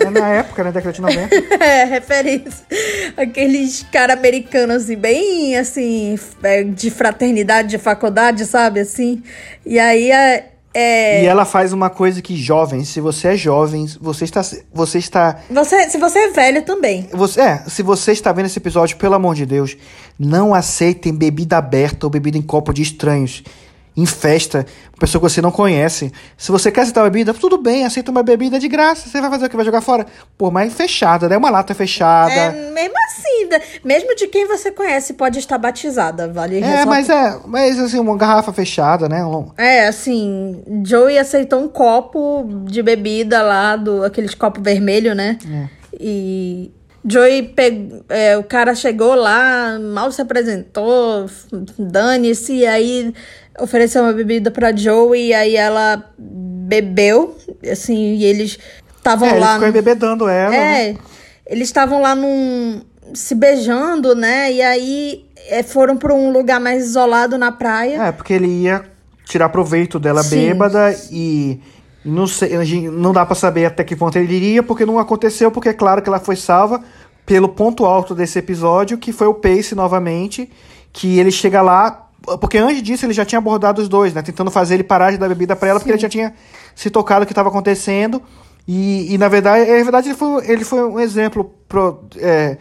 É 0.01 0.11
na 0.11 0.29
época, 0.35 0.65
né, 0.65 0.73
década 0.73 0.93
de 0.93 1.01
90. 1.01 1.35
É, 1.63 1.85
referência. 1.85 2.65
Aqueles 3.17 3.85
caras 3.93 4.17
americanos, 4.17 4.85
assim, 4.85 4.97
bem, 4.97 5.57
assim, 5.57 6.19
é, 6.43 6.65
de 6.65 6.91
fraternidade, 6.91 7.69
de 7.69 7.79
faculdade, 7.79 8.47
sabe, 8.47 8.81
assim. 8.81 9.23
E 9.65 9.79
aí, 9.79 10.11
é... 10.73 11.25
E 11.25 11.27
ela 11.27 11.45
faz 11.45 11.73
uma 11.73 11.91
coisa 11.91 12.23
que 12.23 12.37
jovens, 12.37 12.89
se 12.89 13.01
você 13.01 13.29
é 13.29 13.37
jovem, 13.37 13.87
você 14.01 14.25
está 14.25 14.41
você 14.73 14.99
está 14.99 15.41
Você, 15.51 15.91
se 15.91 15.99
você 15.99 16.19
é 16.19 16.31
velho 16.31 16.63
também. 16.63 17.09
Você, 17.13 17.41
é, 17.41 17.65
se 17.67 17.83
você 17.83 18.13
está 18.13 18.33
vendo 18.33 18.47
esse 18.47 18.59
episódio, 18.59 18.97
pelo 18.97 19.15
amor 19.15 19.35
de 19.35 19.45
Deus, 19.45 19.77
não 20.19 20.55
aceitem 20.55 21.13
bebida 21.13 21.59
aberta 21.59 22.07
ou 22.07 22.11
bebida 22.11 22.39
em 22.39 22.43
copo 22.43 22.73
de 22.73 22.83
estranhos. 22.83 23.43
Em 23.97 24.07
festa, 24.07 24.65
pessoa 24.99 25.21
que 25.21 25.29
você 25.29 25.43
não 25.43 25.51
conhece. 25.51 26.13
Se 26.37 26.53
você 26.53 26.71
quer 26.71 26.83
aceitar 26.83 27.03
uma 27.03 27.11
bebida, 27.11 27.35
tudo 27.35 27.59
bem, 27.59 27.85
aceita 27.85 28.11
uma 28.11 28.23
bebida 28.23 28.59
de 28.59 28.69
graça. 28.69 29.09
Você 29.09 29.21
vai 29.21 29.29
fazer 29.29 29.47
o 29.47 29.51
que? 29.51 29.57
Vai 29.57 29.65
jogar 29.65 29.81
fora? 29.81 30.07
Pô, 30.39 30.51
mas 30.51 30.73
fechada, 30.73 31.29
né? 31.29 31.37
Uma 31.37 31.51
lata 31.51 31.75
fechada. 31.75 32.33
É, 32.33 32.51
mesmo 32.71 32.95
assim, 33.09 33.49
mesmo 33.85 34.15
de 34.15 34.29
quem 34.29 34.47
você 34.47 34.71
conhece, 34.71 35.15
pode 35.15 35.39
estar 35.41 35.59
batizada, 35.59 36.29
vale 36.33 36.59
É, 36.59 36.61
ressaltar. 36.61 36.87
mas 36.87 37.09
é, 37.11 37.39
mas 37.47 37.79
assim, 37.81 37.99
uma 37.99 38.17
garrafa 38.17 38.53
fechada, 38.53 39.09
né? 39.09 39.23
É, 39.59 39.89
assim, 39.89 40.63
Joey 40.87 41.19
aceitou 41.19 41.61
um 41.61 41.69
copo 41.69 42.47
de 42.65 42.83
bebida 42.83 43.43
lá, 43.43 43.75
do 43.77 44.05
aqueles 44.05 44.35
copo 44.35 44.61
vermelho, 44.63 45.15
né? 45.15 45.37
É. 45.51 45.69
E 45.99 46.71
Joey 47.05 47.43
pegou. 47.43 48.05
é, 48.09 48.37
o 48.37 48.45
cara 48.45 48.75
chegou 48.75 49.15
lá, 49.15 49.79
mal 49.79 50.13
se 50.13 50.21
apresentou, 50.21 51.27
dane-se, 51.79 52.53
e 52.55 52.67
aí 52.67 53.15
ofereceu 53.59 54.03
uma 54.03 54.13
bebida 54.13 54.51
pra 54.51 54.75
Joey, 54.75 55.29
e 55.29 55.35
aí 55.35 55.57
ela 55.57 56.05
bebeu, 56.19 57.37
assim, 57.71 58.15
e 58.17 58.25
eles 58.25 58.59
estavam 58.97 59.29
É, 59.29 59.33
ele 59.33 59.41
lá. 59.41 59.55
ficou 59.55 59.69
embebedando 59.69 60.29
ela. 60.29 60.51
né? 60.51 60.91
É, 60.91 60.97
eles 61.47 61.69
estavam 61.69 62.01
lá 62.01 62.15
num. 62.15 62.83
se 63.15 63.35
beijando, 63.35 64.15
né? 64.15 64.53
E 64.53 64.63
aí 64.63 65.25
é, 65.49 65.63
foram 65.63 65.97
pra 65.97 66.15
um 66.15 66.31
lugar 66.31 66.61
mais 66.61 66.85
isolado 66.85 67.37
na 67.39 67.51
praia. 67.51 68.03
É, 68.05 68.13
porque 68.13 68.33
ele 68.35 68.47
ia 68.47 68.85
tirar 69.25 69.49
proveito 69.49 69.99
dela 69.99 70.23
Sim. 70.23 70.37
bêbada 70.49 70.95
e 71.11 71.61
não, 72.05 72.27
sei, 72.27 72.51
não 72.91 73.13
dá 73.13 73.25
pra 73.27 73.35
saber 73.35 73.67
até 73.67 73.85
que 73.85 73.95
ponto 73.97 74.17
ele 74.17 74.35
iria, 74.35 74.63
porque 74.63 74.87
não 74.87 74.99
aconteceu, 74.99 75.51
porque 75.51 75.69
é 75.69 75.73
claro 75.75 76.01
que 76.03 76.09
ela 76.09 76.19
foi 76.21 76.37
salva 76.37 76.81
pelo 77.27 77.49
ponto 77.49 77.85
alto 77.85 78.15
desse 78.15 78.39
episódio, 78.39 78.99
que 78.99 79.13
foi 79.13 79.27
o 79.27 79.35
Pace 79.35 79.75
novamente, 79.75 80.51
que 80.93 81.19
ele 81.19 81.31
chega 81.31 81.63
lá, 81.63 82.09
porque 82.41 82.59
antes 82.59 82.83
disso 82.83 83.07
ele 83.07 83.13
já 83.13 83.25
tinha 83.25 83.39
abordado 83.39 83.81
os 83.81 83.89
dois, 83.89 84.13
né, 84.15 84.23
tentando 84.23 84.51
fazer 84.51 84.75
ele 84.75 84.83
parar 84.85 85.11
de 85.13 85.19
dar 85.19 85.29
bebida 85.29 85.55
pra 85.55 85.69
ela, 85.69 85.79
porque 85.79 85.93
ele 85.93 85.99
já 86.01 86.09
tinha 86.09 86.35
se 86.75 86.91
tocado 86.91 87.23
o 87.23 87.27
que 87.27 87.33
estava 87.33 87.49
acontecendo, 87.49 88.21
e, 88.67 89.15
e 89.15 89.19
na 89.19 89.29
verdade, 89.29 89.71
na 89.71 89.83
verdade 89.83 90.09
ele 90.09 90.17
foi, 90.17 90.51
ele 90.51 90.65
foi 90.65 90.83
um 90.85 90.99
exemplo 90.99 91.53
pro, 91.69 92.01
é, 92.17 92.57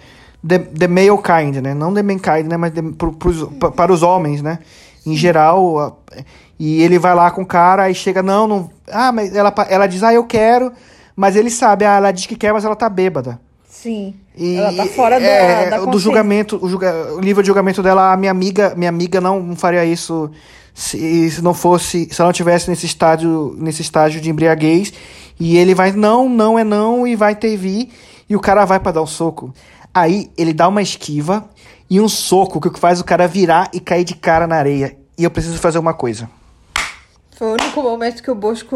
the, 0.47 0.59
the 0.59 0.87
male 0.87 1.17
kind, 1.17 1.55
né, 1.63 1.73
não 1.73 1.93
the 1.93 2.03
mankind, 2.03 2.45
né, 2.47 2.57
mas 2.57 2.71
the, 2.73 2.81
pro, 2.97 3.13
pros- 3.13 3.43
pa- 3.59 3.71
para 3.71 3.91
os 3.91 4.03
homens, 4.03 4.41
né, 4.41 4.59
em 5.05 5.15
geral, 5.15 5.79
a- 5.79 5.93
e 6.59 6.81
ele 6.83 6.99
vai 6.99 7.15
lá 7.15 7.31
com 7.31 7.41
o 7.41 7.45
cara, 7.45 7.83
aí 7.83 7.95
chega, 7.95 8.21
não, 8.21 8.45
não. 8.45 8.69
Ah, 8.91 9.11
mas 9.11 9.35
ela, 9.35 9.53
ela 9.69 9.87
diz, 9.87 10.03
ah, 10.03 10.13
eu 10.13 10.23
quero. 10.23 10.71
Mas 11.15 11.35
ele 11.35 11.49
sabe, 11.49 11.85
ah, 11.85 11.97
ela 11.97 12.11
diz 12.11 12.25
que 12.25 12.35
quer, 12.35 12.53
mas 12.53 12.63
ela 12.63 12.75
tá 12.75 12.87
bêbada. 12.89 13.39
Sim. 13.67 14.15
E, 14.35 14.55
ela 14.55 14.73
tá 14.73 14.85
fora 14.87 15.21
é, 15.21 15.69
da 15.69 15.79
do 15.85 15.99
julgamento, 15.99 16.59
o, 16.61 16.69
julga, 16.69 17.13
o 17.13 17.21
nível 17.21 17.43
de 17.43 17.47
julgamento 17.47 17.83
dela, 17.83 18.11
a 18.11 18.17
minha 18.17 18.31
amiga, 18.31 18.73
minha 18.75 18.89
amiga 18.89 19.21
não, 19.21 19.55
faria 19.55 19.85
isso 19.85 20.31
se, 20.73 21.29
se 21.29 21.41
não 21.41 21.53
fosse, 21.53 22.07
se 22.11 22.21
ela 22.21 22.29
não 22.29 22.33
tivesse 22.33 22.69
nesse 22.69 22.85
estágio, 22.85 23.55
nesse 23.57 23.81
estágio 23.81 24.19
de 24.19 24.29
embriaguez. 24.29 24.93
E 25.39 25.57
ele 25.57 25.73
vai, 25.73 25.91
não, 25.91 26.27
não 26.27 26.57
é 26.57 26.63
não, 26.63 27.07
e 27.07 27.15
vai 27.15 27.33
intervir, 27.33 27.89
e 28.29 28.35
o 28.35 28.39
cara 28.39 28.65
vai 28.65 28.79
pra 28.79 28.91
dar 28.91 29.01
um 29.01 29.07
soco. 29.07 29.53
Aí 29.93 30.29
ele 30.37 30.53
dá 30.53 30.67
uma 30.67 30.81
esquiva 30.81 31.49
e 31.89 31.99
um 31.99 32.07
soco 32.07 32.59
que 32.59 32.79
faz 32.79 32.99
o 32.99 33.03
cara 33.03 33.27
virar 33.27 33.69
e 33.73 33.79
cair 33.79 34.03
de 34.03 34.15
cara 34.15 34.45
na 34.45 34.55
areia. 34.55 34.97
E 35.17 35.23
eu 35.23 35.31
preciso 35.31 35.57
fazer 35.57 35.79
uma 35.79 35.93
coisa. 35.93 36.29
Foi 37.39 37.47
o 37.47 37.53
único 37.53 37.81
momento 37.81 38.21
que 38.21 38.29
o 38.29 38.35
Bosco 38.35 38.75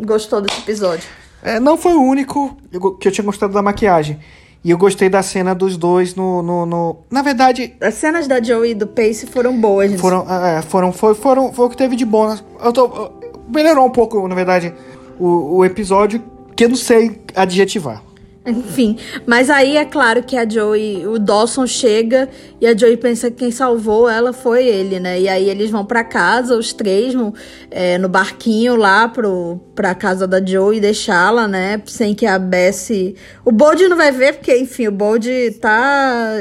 gostou 0.00 0.40
desse 0.40 0.60
episódio. 0.60 1.08
É, 1.42 1.58
não 1.58 1.76
foi 1.76 1.94
o 1.94 2.00
único 2.02 2.56
que 3.00 3.08
eu 3.08 3.10
tinha 3.10 3.24
gostado 3.24 3.52
da 3.52 3.60
maquiagem. 3.60 4.16
E 4.62 4.70
eu 4.70 4.78
gostei 4.78 5.08
da 5.08 5.24
cena 5.24 5.56
dos 5.56 5.76
dois 5.76 6.14
no. 6.14 6.40
no, 6.40 6.64
no- 6.66 6.96
Na 7.10 7.20
verdade, 7.20 7.74
As 7.80 7.94
cenas 7.94 8.28
da 8.28 8.40
Joey 8.40 8.70
e 8.70 8.74
do 8.74 8.86
Pace 8.86 9.26
foram 9.26 9.58
boas. 9.60 10.00
foram. 10.00 10.24
é, 10.30 10.62
foram 10.62 10.92
foi, 10.92 11.14
foram, 11.16 11.52
foi 11.52 11.66
o 11.66 11.68
que 11.68 11.76
teve 11.76 11.96
de 11.96 12.04
bom. 12.04 12.36
Eu 12.62 12.72
tô, 12.72 12.84
eu- 12.84 13.12
melhorou 13.48 13.84
um 13.86 13.90
pouco, 13.90 14.28
na 14.28 14.34
verdade, 14.36 14.72
o, 15.18 15.56
o 15.56 15.64
episódio, 15.64 16.22
que 16.54 16.64
eu 16.64 16.68
não 16.68 16.76
sei 16.76 17.20
adjetivar. 17.34 18.02
Enfim, 18.46 18.96
mas 19.26 19.50
aí 19.50 19.76
é 19.76 19.84
claro 19.84 20.22
que 20.22 20.34
a 20.34 20.48
Joey, 20.48 21.06
o 21.06 21.18
Dawson 21.18 21.66
chega 21.66 22.26
e 22.58 22.66
a 22.66 22.74
Joey 22.74 22.96
pensa 22.96 23.30
que 23.30 23.36
quem 23.36 23.50
salvou 23.50 24.08
ela 24.08 24.32
foi 24.32 24.66
ele, 24.66 24.98
né? 24.98 25.20
E 25.20 25.28
aí 25.28 25.50
eles 25.50 25.70
vão 25.70 25.84
pra 25.84 26.02
casa, 26.02 26.56
os 26.56 26.72
três 26.72 27.12
vão 27.12 27.34
é, 27.70 27.98
no 27.98 28.08
barquinho 28.08 28.76
lá 28.76 29.06
pro, 29.08 29.60
pra 29.74 29.94
casa 29.94 30.26
da 30.26 30.44
Joey 30.44 30.80
deixá-la, 30.80 31.46
né? 31.46 31.82
Sem 31.84 32.14
que 32.14 32.24
a 32.24 32.38
Bessie. 32.38 33.14
O 33.44 33.52
Bold 33.52 33.86
não 33.88 33.96
vai 33.96 34.10
ver, 34.10 34.34
porque, 34.36 34.56
enfim, 34.56 34.88
o 34.88 34.92
Bold 34.92 35.28
tá 35.60 36.32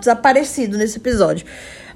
desaparecido 0.00 0.76
nesse 0.76 0.98
episódio. 0.98 1.46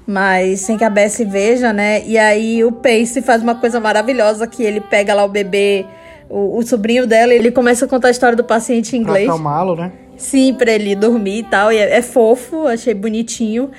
mas 0.05 0.61
sem 0.61 0.77
que 0.77 0.83
a 0.83 0.89
Bessie 0.89 1.25
veja, 1.25 1.71
né? 1.71 2.03
E 2.05 2.17
aí 2.17 2.63
o 2.63 2.71
Pace 2.71 3.21
faz 3.21 3.41
uma 3.41 3.55
coisa 3.55 3.79
maravilhosa 3.79 4.47
que 4.47 4.63
ele 4.63 4.81
pega 4.81 5.13
lá 5.13 5.23
o 5.23 5.29
bebê, 5.29 5.85
o, 6.33 6.57
o 6.57 6.63
sobrinho 6.63 7.05
dela, 7.05 7.33
ele 7.33 7.51
começa 7.51 7.85
a 7.85 7.87
contar 7.87 8.07
a 8.07 8.11
história 8.11 8.35
do 8.35 8.43
paciente 8.43 8.95
em 8.95 9.01
Pra 9.03 9.11
inglês. 9.11 9.29
acalmá-lo, 9.29 9.75
né? 9.75 9.91
Sim, 10.17 10.53
pra 10.53 10.71
ele 10.71 10.95
dormir 10.95 11.39
e 11.39 11.43
tal. 11.43 11.71
E 11.71 11.77
é, 11.77 11.97
é 11.97 12.01
fofo, 12.01 12.67
achei 12.67 12.93
bonitinho. 12.93 13.69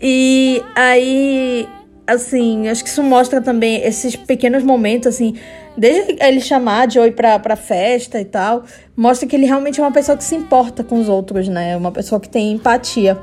E 0.00 0.62
aí, 0.74 1.68
assim, 2.06 2.68
acho 2.68 2.82
que 2.82 2.90
isso 2.90 3.02
mostra 3.02 3.40
também 3.40 3.82
esses 3.82 4.16
pequenos 4.16 4.62
momentos, 4.62 5.06
assim, 5.08 5.36
desde 5.76 6.16
ele 6.20 6.40
chamar 6.40 6.86
a 6.86 6.90
Joey 6.90 7.12
pra, 7.12 7.38
pra 7.38 7.56
festa 7.56 8.20
e 8.20 8.24
tal, 8.24 8.64
mostra 8.96 9.28
que 9.28 9.36
ele 9.36 9.46
realmente 9.46 9.80
é 9.80 9.82
uma 9.82 9.92
pessoa 9.92 10.16
que 10.16 10.24
se 10.24 10.34
importa 10.34 10.82
com 10.82 10.98
os 11.00 11.08
outros, 11.08 11.48
né? 11.48 11.76
Uma 11.76 11.92
pessoa 11.92 12.20
que 12.20 12.28
tem 12.28 12.52
empatia. 12.52 13.18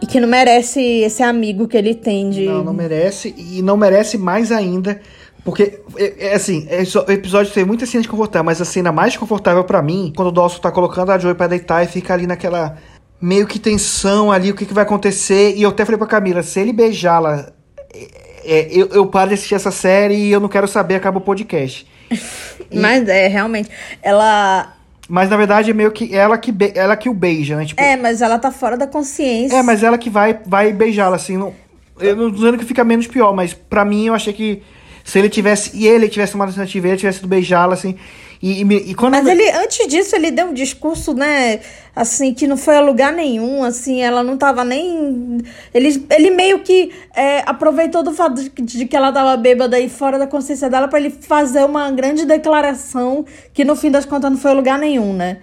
E 0.00 0.06
que 0.06 0.20
não 0.20 0.28
merece 0.28 0.80
esse 0.80 1.24
amigo 1.24 1.66
que 1.66 1.76
ele 1.76 1.92
tem 1.92 2.30
de. 2.30 2.44
Não, 2.44 2.62
não 2.62 2.72
merece. 2.72 3.34
E 3.36 3.60
não 3.62 3.76
merece 3.76 4.16
mais 4.16 4.52
ainda. 4.52 5.00
Porque, 5.48 5.80
é, 5.96 6.26
é 6.28 6.34
assim, 6.34 6.66
é 6.68 6.82
o 6.82 7.10
episódio 7.10 7.50
tem 7.54 7.64
muita 7.64 7.86
cena 7.86 8.02
desconfortável, 8.02 8.44
mas 8.44 8.60
a 8.60 8.66
cena 8.66 8.92
mais 8.92 9.12
desconfortável 9.12 9.64
pra 9.64 9.80
mim, 9.80 10.12
quando 10.14 10.28
o 10.28 10.32
Dawson 10.32 10.58
tá 10.60 10.70
colocando 10.70 11.10
a 11.10 11.18
Joey 11.18 11.34
pra 11.34 11.46
deitar 11.46 11.82
e 11.82 11.86
fica 11.86 12.12
ali 12.12 12.26
naquela 12.26 12.76
meio 13.18 13.46
que 13.46 13.58
tensão 13.58 14.30
ali, 14.30 14.50
o 14.50 14.54
que, 14.54 14.66
que 14.66 14.74
vai 14.74 14.84
acontecer. 14.84 15.54
E 15.56 15.62
eu 15.62 15.70
até 15.70 15.86
falei 15.86 15.96
pra 15.96 16.06
Camila, 16.06 16.42
se 16.42 16.60
ele 16.60 16.70
beijá-la, 16.70 17.50
é, 17.94 18.08
é, 18.44 18.68
eu, 18.70 18.88
eu 18.88 19.06
paro 19.06 19.28
de 19.28 19.34
assistir 19.36 19.54
essa 19.54 19.70
série 19.70 20.16
e 20.16 20.30
eu 20.30 20.38
não 20.38 20.50
quero 20.50 20.68
saber, 20.68 20.96
acaba 20.96 21.16
o 21.16 21.22
podcast. 21.22 21.86
Mas 22.70 23.08
é, 23.08 23.26
realmente. 23.26 23.70
Ela. 24.02 24.74
Mas 25.08 25.30
na 25.30 25.38
verdade 25.38 25.70
é 25.70 25.74
meio 25.74 25.90
que 25.90 26.14
ela 26.14 26.36
que, 26.36 26.52
be- 26.52 26.72
ela 26.74 26.94
que 26.94 27.08
o 27.08 27.14
beija, 27.14 27.56
né? 27.56 27.64
Tipo, 27.64 27.80
É, 27.80 27.96
mas 27.96 28.20
ela 28.20 28.38
tá 28.38 28.52
fora 28.52 28.76
da 28.76 28.86
consciência. 28.86 29.56
É, 29.56 29.62
mas 29.62 29.82
ela 29.82 29.96
que 29.96 30.10
vai, 30.10 30.38
vai 30.44 30.74
beijá-la, 30.74 31.16
assim. 31.16 31.38
Não, 31.38 31.54
eu 31.98 32.14
não 32.14 32.30
tô 32.30 32.36
dizendo 32.36 32.58
que 32.58 32.64
fica 32.66 32.84
menos 32.84 33.06
pior, 33.06 33.34
mas 33.34 33.54
pra 33.54 33.86
mim 33.86 34.08
eu 34.08 34.14
achei 34.14 34.34
que 34.34 34.62
se 35.08 35.18
ele 35.18 35.28
tivesse. 35.30 35.70
E 35.74 35.86
ele 35.86 36.06
tivesse 36.08 36.32
tomado 36.32 36.48
a 36.48 36.50
iniciativa, 36.50 36.88
ele 36.88 36.96
tivesse 36.98 37.18
ido 37.20 37.28
beijá-la, 37.28 37.72
assim. 37.74 37.96
E, 38.42 38.62
e, 38.62 38.90
e 38.90 38.94
quando. 38.94 39.12
Mas 39.14 39.26
ele, 39.26 39.50
antes 39.50 39.86
disso, 39.88 40.14
ele 40.14 40.30
deu 40.30 40.46
um 40.46 40.54
discurso, 40.54 41.12
né, 41.14 41.60
assim, 41.96 42.32
que 42.34 42.46
não 42.46 42.56
foi 42.56 42.76
a 42.76 42.80
lugar 42.80 43.12
nenhum, 43.12 43.64
assim, 43.64 44.00
ela 44.00 44.22
não 44.22 44.36
tava 44.36 44.62
nem... 44.64 45.38
Ele, 45.74 46.06
ele 46.10 46.30
meio 46.30 46.60
que 46.60 46.92
é, 47.16 47.42
aproveitou 47.46 48.02
do 48.04 48.12
fato 48.12 48.40
de, 48.40 48.50
que- 48.50 48.62
de 48.62 48.86
que 48.86 48.96
ela 48.96 49.10
tava 49.10 49.36
bêbada 49.36 49.80
e 49.80 49.88
fora 49.88 50.18
da 50.20 50.26
consciência 50.26 50.70
dela 50.70 50.86
pra 50.86 51.00
ele 51.00 51.10
fazer 51.10 51.64
uma 51.64 51.90
grande 51.90 52.24
declaração 52.24 53.24
que, 53.52 53.64
no 53.64 53.74
fim 53.74 53.90
das 53.90 54.04
contas, 54.04 54.30
não 54.30 54.38
foi 54.38 54.52
a 54.52 54.54
lugar 54.54 54.78
nenhum, 54.78 55.12
né? 55.14 55.38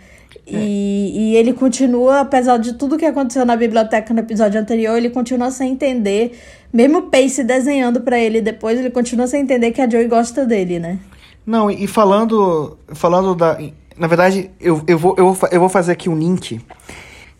E, 0.47 1.11
e 1.15 1.35
ele 1.35 1.53
continua, 1.53 2.19
apesar 2.19 2.57
de 2.57 2.73
tudo 2.73 2.97
que 2.97 3.05
aconteceu 3.05 3.45
na 3.45 3.55
biblioteca 3.55 4.13
no 4.13 4.19
episódio 4.19 4.59
anterior, 4.61 4.95
ele 4.95 5.09
continua 5.09 5.49
sem 5.49 5.71
entender, 5.71 6.39
mesmo 6.71 6.99
o 6.99 7.01
Pace 7.03 7.43
desenhando 7.43 8.01
pra 8.01 8.19
ele 8.19 8.41
depois, 8.41 8.79
ele 8.79 8.91
continua 8.91 9.25
sem 9.25 9.41
entender 9.41 9.71
que 9.71 9.81
a 9.81 9.89
Joey 9.89 10.07
gosta 10.07 10.45
dele, 10.45 10.77
né? 10.77 10.99
Não, 11.45 11.69
e 11.69 11.87
falando. 11.87 12.77
Falando 12.93 13.35
da. 13.35 13.57
Na 13.97 14.07
verdade, 14.07 14.51
eu, 14.59 14.81
eu, 14.87 14.97
vou, 14.97 15.15
eu, 15.17 15.33
vou, 15.33 15.49
eu 15.51 15.59
vou 15.59 15.69
fazer 15.69 15.91
aqui 15.91 16.09
um 16.09 16.17
link 16.17 16.59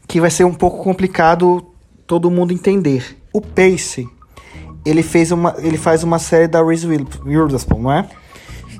que 0.08 0.22
vai 0.22 0.30
ser 0.30 0.44
um 0.44 0.54
pouco 0.54 0.84
complicado 0.84 1.65
todo 2.06 2.30
mundo 2.30 2.54
entender. 2.54 3.18
O 3.34 3.41
Pace, 3.41 4.08
ele 4.86 5.02
fez 5.02 5.32
uma. 5.32 5.56
Ele 5.58 5.78
faz 5.78 6.04
uma 6.04 6.20
série 6.20 6.48
da 6.48 6.63
Reese 6.63 6.88
Witherspoon, 6.88 7.82
não 7.82 7.91
é? 7.91 8.08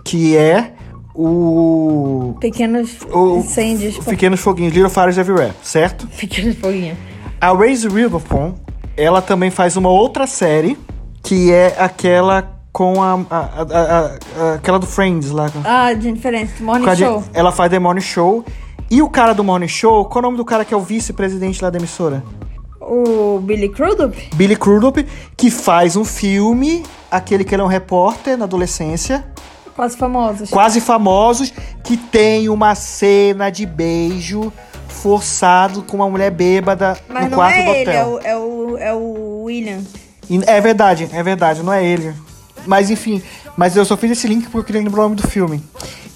Que 0.03 0.38
é 0.38 0.73
o. 1.15 2.36
Pequenos 2.39 2.97
o 3.12 3.38
incêndios. 3.39 3.97
Pequenos 3.99 4.39
Foguinhos, 4.39 4.73
Little 4.73 4.89
Fires 4.89 5.17
Everywhere, 5.17 5.54
certo? 5.63 6.08
Pequenos 6.08 6.56
foguinhos. 6.58 6.97
A 7.39 7.54
Reese 7.56 7.88
Witherspoon, 7.88 8.54
ela 8.97 9.21
também 9.21 9.49
faz 9.51 9.75
uma 9.78 9.89
outra 9.89 10.28
série, 10.28 10.78
que 11.23 11.51
é 11.51 11.75
aquela 11.78 12.51
com 12.71 13.01
a, 13.01 13.13
a- 13.13 13.38
a- 13.39 14.12
a- 14.51 14.54
aquela 14.56 14.78
do 14.78 14.86
Friends 14.86 15.32
lá. 15.32 15.49
Ah, 15.63 15.93
de 15.93 16.12
diferente. 16.12 16.62
Morning 16.62 16.95
Show. 16.95 17.21
de- 17.21 17.30
Ela 17.34 17.51
faz 17.51 17.69
The 17.71 17.80
Morning 17.80 18.01
Show. 18.01 18.43
E 18.91 19.01
o 19.01 19.10
cara 19.10 19.34
do 19.34 19.43
Morning 19.43 19.67
Show, 19.67 20.06
qual 20.06 20.17
é 20.17 20.19
o 20.19 20.30
nome 20.30 20.38
do 20.38 20.45
cara 20.45 20.63
que 20.65 20.73
é 20.73 20.78
o 20.78 20.82
vice-presidente 20.82 21.63
lá 21.63 21.69
da 21.69 21.78
emissora? 21.80 22.21
O 22.82 23.39
Billy 23.39 23.69
Crudup. 23.69 24.15
Billy 24.36 24.56
Crudup, 24.56 25.04
que 25.36 25.49
faz 25.49 25.95
um 25.95 26.04
filme, 26.06 26.84
aquele 27.10 27.43
que 27.43 27.56
ele 27.56 27.62
é 27.63 27.65
um 27.65 27.69
repórter 27.69 28.38
na 28.38 28.43
adolescência, 28.45 29.25
Quase 29.75 29.97
famosos. 29.97 30.49
quase 30.49 30.79
famosos, 30.81 31.51
que 31.83 31.97
tem 31.97 32.47
uma 32.49 32.73
cena 32.75 33.49
de 33.49 33.65
beijo 33.65 34.51
forçado 34.88 35.83
com 35.83 35.97
uma 35.97 36.09
mulher 36.09 36.31
bêbada 36.31 36.97
Mas 37.09 37.25
no 37.25 37.29
não 37.31 37.38
quarto 37.38 37.55
do 37.55 37.61
é 37.69 37.81
ele, 37.81 37.91
é 37.91 38.03
hotel. 38.05 38.09
o, 38.09 38.19
é, 38.27 38.38
o, 38.38 38.77
é 38.77 38.93
o 38.93 39.43
William. 39.43 39.79
É 40.47 40.59
verdade, 40.61 41.07
é 41.11 41.21
verdade, 41.21 41.61
não 41.61 41.71
é 41.73 41.85
ele. 41.85 42.13
Mas 42.65 42.89
enfim, 42.89 43.21
mas 43.55 43.75
eu 43.75 43.85
só 43.85 43.95
fiz 43.95 44.11
esse 44.11 44.27
link 44.27 44.43
porque 44.45 44.57
eu 44.57 44.63
queria 44.63 44.81
lembrar 44.81 45.01
o 45.01 45.03
nome 45.03 45.15
do 45.17 45.27
filme. 45.27 45.61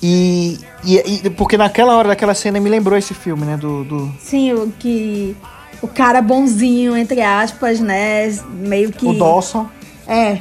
E, 0.01 0.57
e, 0.83 1.21
e- 1.25 1.29
porque 1.31 1.57
naquela 1.57 1.95
hora 1.95 2.07
daquela 2.07 2.33
cena 2.33 2.59
me 2.59 2.69
lembrou 2.69 2.97
esse 2.97 3.13
filme, 3.13 3.45
né? 3.45 3.57
Do, 3.57 3.83
do 3.83 4.11
Sim, 4.19 4.53
o 4.53 4.71
que. 4.79 5.35
O 5.81 5.87
cara 5.87 6.21
bonzinho, 6.21 6.97
entre 6.97 7.21
aspas, 7.21 7.79
né? 7.79 8.33
Meio 8.49 8.91
que. 8.91 9.05
o 9.05 9.13
Dawson, 9.13 9.67
É. 10.09 10.39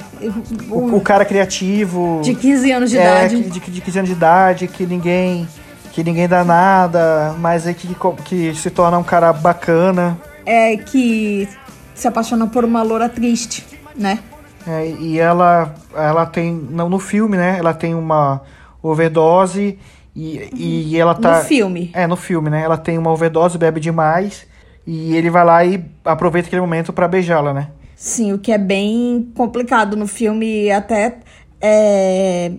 O, 0.70 0.96
o, 0.96 1.00
cara 1.02 1.26
criativo. 1.26 2.22
de 2.24 2.34
15 2.34 2.72
anos 2.72 2.90
de 2.90 2.96
é, 2.96 3.02
idade. 3.02 3.36
que- 3.36 3.50
de, 3.50 3.70
de 3.70 3.80
15 3.82 3.98
anos 3.98 4.08
de 4.10 4.16
idade, 4.16 4.66
que 4.66 4.86
ninguém. 4.86 5.46
Que 5.92 6.02
ninguém 6.02 6.28
dá 6.28 6.44
nada, 6.44 7.34
mas 7.38 7.66
aí 7.66 7.74
que, 7.74 7.88
que 8.24 8.54
se 8.54 8.70
torna 8.70 8.96
um 8.98 9.02
cara 9.02 9.32
bacana. 9.32 10.16
É 10.46 10.76
que 10.76 11.48
se 11.94 12.06
apaixona 12.06 12.46
por 12.46 12.64
uma 12.64 12.82
loura 12.82 13.08
triste, 13.08 13.66
né? 13.96 14.20
É, 14.66 14.86
e 14.86 15.18
ela, 15.18 15.74
ela 15.94 16.24
tem, 16.24 16.52
no, 16.52 16.88
no 16.88 16.98
filme, 16.98 17.36
né? 17.36 17.56
Ela 17.58 17.74
tem 17.74 17.94
uma 17.94 18.42
overdose 18.82 19.78
e, 20.14 20.48
e 20.54 20.98
ela 20.98 21.14
tá. 21.14 21.38
No 21.38 21.44
filme. 21.44 21.90
É, 21.92 22.06
no 22.06 22.16
filme, 22.16 22.48
né? 22.48 22.62
Ela 22.62 22.76
tem 22.76 22.96
uma 22.96 23.10
overdose, 23.10 23.58
bebe 23.58 23.80
demais. 23.80 24.46
E 24.86 25.16
ele 25.16 25.30
vai 25.30 25.44
lá 25.44 25.64
e 25.64 25.84
aproveita 26.04 26.46
aquele 26.48 26.62
momento 26.62 26.92
pra 26.92 27.08
beijá-la, 27.08 27.52
né? 27.52 27.68
Sim, 27.98 28.32
o 28.32 28.38
que 28.38 28.52
é 28.52 28.58
bem 28.58 29.28
complicado 29.34 29.96
no 29.96 30.06
filme, 30.06 30.70
até 30.70 31.18
é 31.60 32.52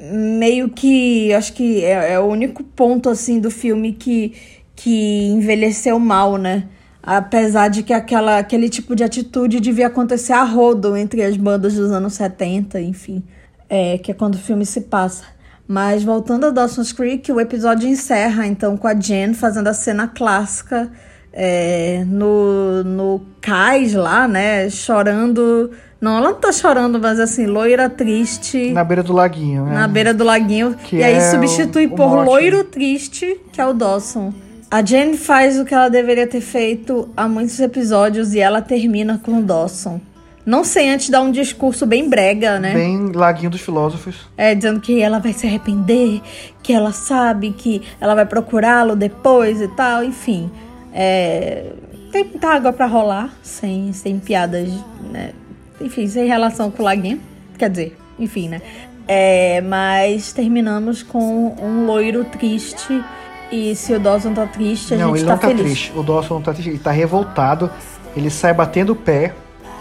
meio 0.00 0.70
que 0.70 1.34
acho 1.34 1.52
que 1.52 1.84
é, 1.84 2.14
é 2.14 2.18
o 2.20 2.24
único 2.24 2.64
ponto 2.64 3.10
assim 3.10 3.38
do 3.38 3.50
filme 3.50 3.92
que, 3.92 4.32
que 4.74 5.26
envelheceu 5.28 5.98
mal, 5.98 6.38
né? 6.38 6.66
Apesar 7.02 7.68
de 7.68 7.82
que 7.82 7.92
aquela, 7.92 8.38
aquele 8.38 8.70
tipo 8.70 8.96
de 8.96 9.04
atitude 9.04 9.60
devia 9.60 9.88
acontecer 9.88 10.32
a 10.32 10.42
rodo 10.44 10.96
entre 10.96 11.22
as 11.22 11.36
bandas 11.36 11.74
dos 11.74 11.90
anos 11.90 12.14
70, 12.14 12.80
enfim, 12.80 13.22
é, 13.68 13.98
que 13.98 14.10
é 14.10 14.14
quando 14.14 14.36
o 14.36 14.38
filme 14.38 14.64
se 14.64 14.80
passa. 14.80 15.24
Mas 15.68 16.04
voltando 16.04 16.46
a 16.46 16.50
Dawson's 16.50 16.92
Creek, 16.92 17.30
o 17.30 17.38
episódio 17.38 17.86
encerra 17.86 18.46
então 18.46 18.78
com 18.78 18.88
a 18.88 18.94
Jen 18.94 19.34
fazendo 19.34 19.68
a 19.68 19.74
cena 19.74 20.08
clássica 20.08 20.90
é, 21.38 22.02
no, 22.06 22.82
no 22.82 23.20
cais 23.42 23.92
lá, 23.92 24.26
né? 24.26 24.70
Chorando. 24.70 25.70
Não, 26.00 26.16
ela 26.18 26.30
não 26.30 26.34
tá 26.38 26.50
chorando, 26.52 26.98
mas 26.98 27.18
assim, 27.20 27.46
loira 27.46 27.88
triste 27.90 28.70
Na 28.70 28.84
beira 28.84 29.02
do 29.02 29.12
laguinho, 29.12 29.64
né? 29.66 29.74
na 29.74 29.86
beira 29.88 30.12
do 30.14 30.24
laguinho. 30.24 30.74
Que 30.84 30.96
e 30.96 31.04
aí 31.04 31.14
é 31.14 31.20
substitui 31.30 31.86
o- 31.86 31.92
o 31.92 31.96
por 31.96 32.08
mote. 32.08 32.26
loiro 32.26 32.64
triste, 32.64 33.38
que 33.52 33.60
é 33.60 33.66
o 33.66 33.72
Dawson. 33.72 34.32
A 34.70 34.82
Jen 34.82 35.16
faz 35.16 35.58
o 35.58 35.64
que 35.64 35.72
ela 35.74 35.88
deveria 35.88 36.26
ter 36.26 36.40
feito 36.40 37.08
há 37.16 37.28
muitos 37.28 37.58
episódios 37.60 38.34
e 38.34 38.40
ela 38.40 38.60
termina 38.60 39.20
com 39.22 39.38
o 39.38 39.42
Dawson. 39.42 40.00
Não 40.44 40.62
sem 40.64 40.90
antes 40.92 41.10
dar 41.10 41.22
um 41.22 41.30
discurso 41.32 41.84
bem 41.86 42.08
brega, 42.08 42.58
né? 42.60 42.72
Bem 42.72 43.10
laguinho 43.12 43.50
dos 43.50 43.60
filósofos. 43.60 44.28
É, 44.36 44.54
dizendo 44.54 44.80
que 44.80 45.00
ela 45.02 45.18
vai 45.18 45.32
se 45.32 45.46
arrepender, 45.46 46.20
que 46.62 46.72
ela 46.72 46.92
sabe 46.92 47.50
que 47.52 47.82
ela 48.00 48.14
vai 48.14 48.24
procurá-lo 48.26 48.94
depois 48.94 49.60
e 49.60 49.66
tal, 49.68 50.04
enfim. 50.04 50.48
É, 50.98 51.72
tem 52.10 52.24
muita 52.24 52.48
água 52.48 52.72
pra 52.72 52.86
rolar, 52.86 53.34
sem, 53.42 53.92
sem 53.92 54.18
piadas, 54.18 54.68
né? 55.12 55.32
Enfim, 55.78 56.06
sem 56.08 56.26
relação 56.26 56.70
com 56.70 56.82
o 56.82 56.86
laguinho. 56.86 57.20
Quer 57.58 57.68
dizer, 57.68 57.96
enfim, 58.18 58.48
né? 58.48 58.62
É, 59.06 59.60
mas 59.60 60.32
terminamos 60.32 61.02
com 61.02 61.54
um 61.62 61.84
loiro 61.84 62.24
triste. 62.24 63.04
E 63.52 63.76
se 63.76 63.92
o 63.92 64.00
Dawson 64.00 64.32
tá 64.32 64.46
triste, 64.46 64.94
a 64.94 64.96
não, 64.96 65.08
gente 65.10 65.18
ele 65.18 65.26
tá 65.26 65.32
não 65.34 65.38
tá 65.38 65.48
feliz. 65.48 65.62
triste. 65.64 65.92
O 65.94 66.02
Dawson 66.02 66.34
não 66.34 66.42
tá 66.42 66.52
triste, 66.52 66.70
ele 66.70 66.78
tá 66.78 66.90
revoltado. 66.90 67.70
Ele 68.16 68.30
sai 68.30 68.54
batendo 68.54 68.94
o 68.94 68.96
pé. 68.96 69.34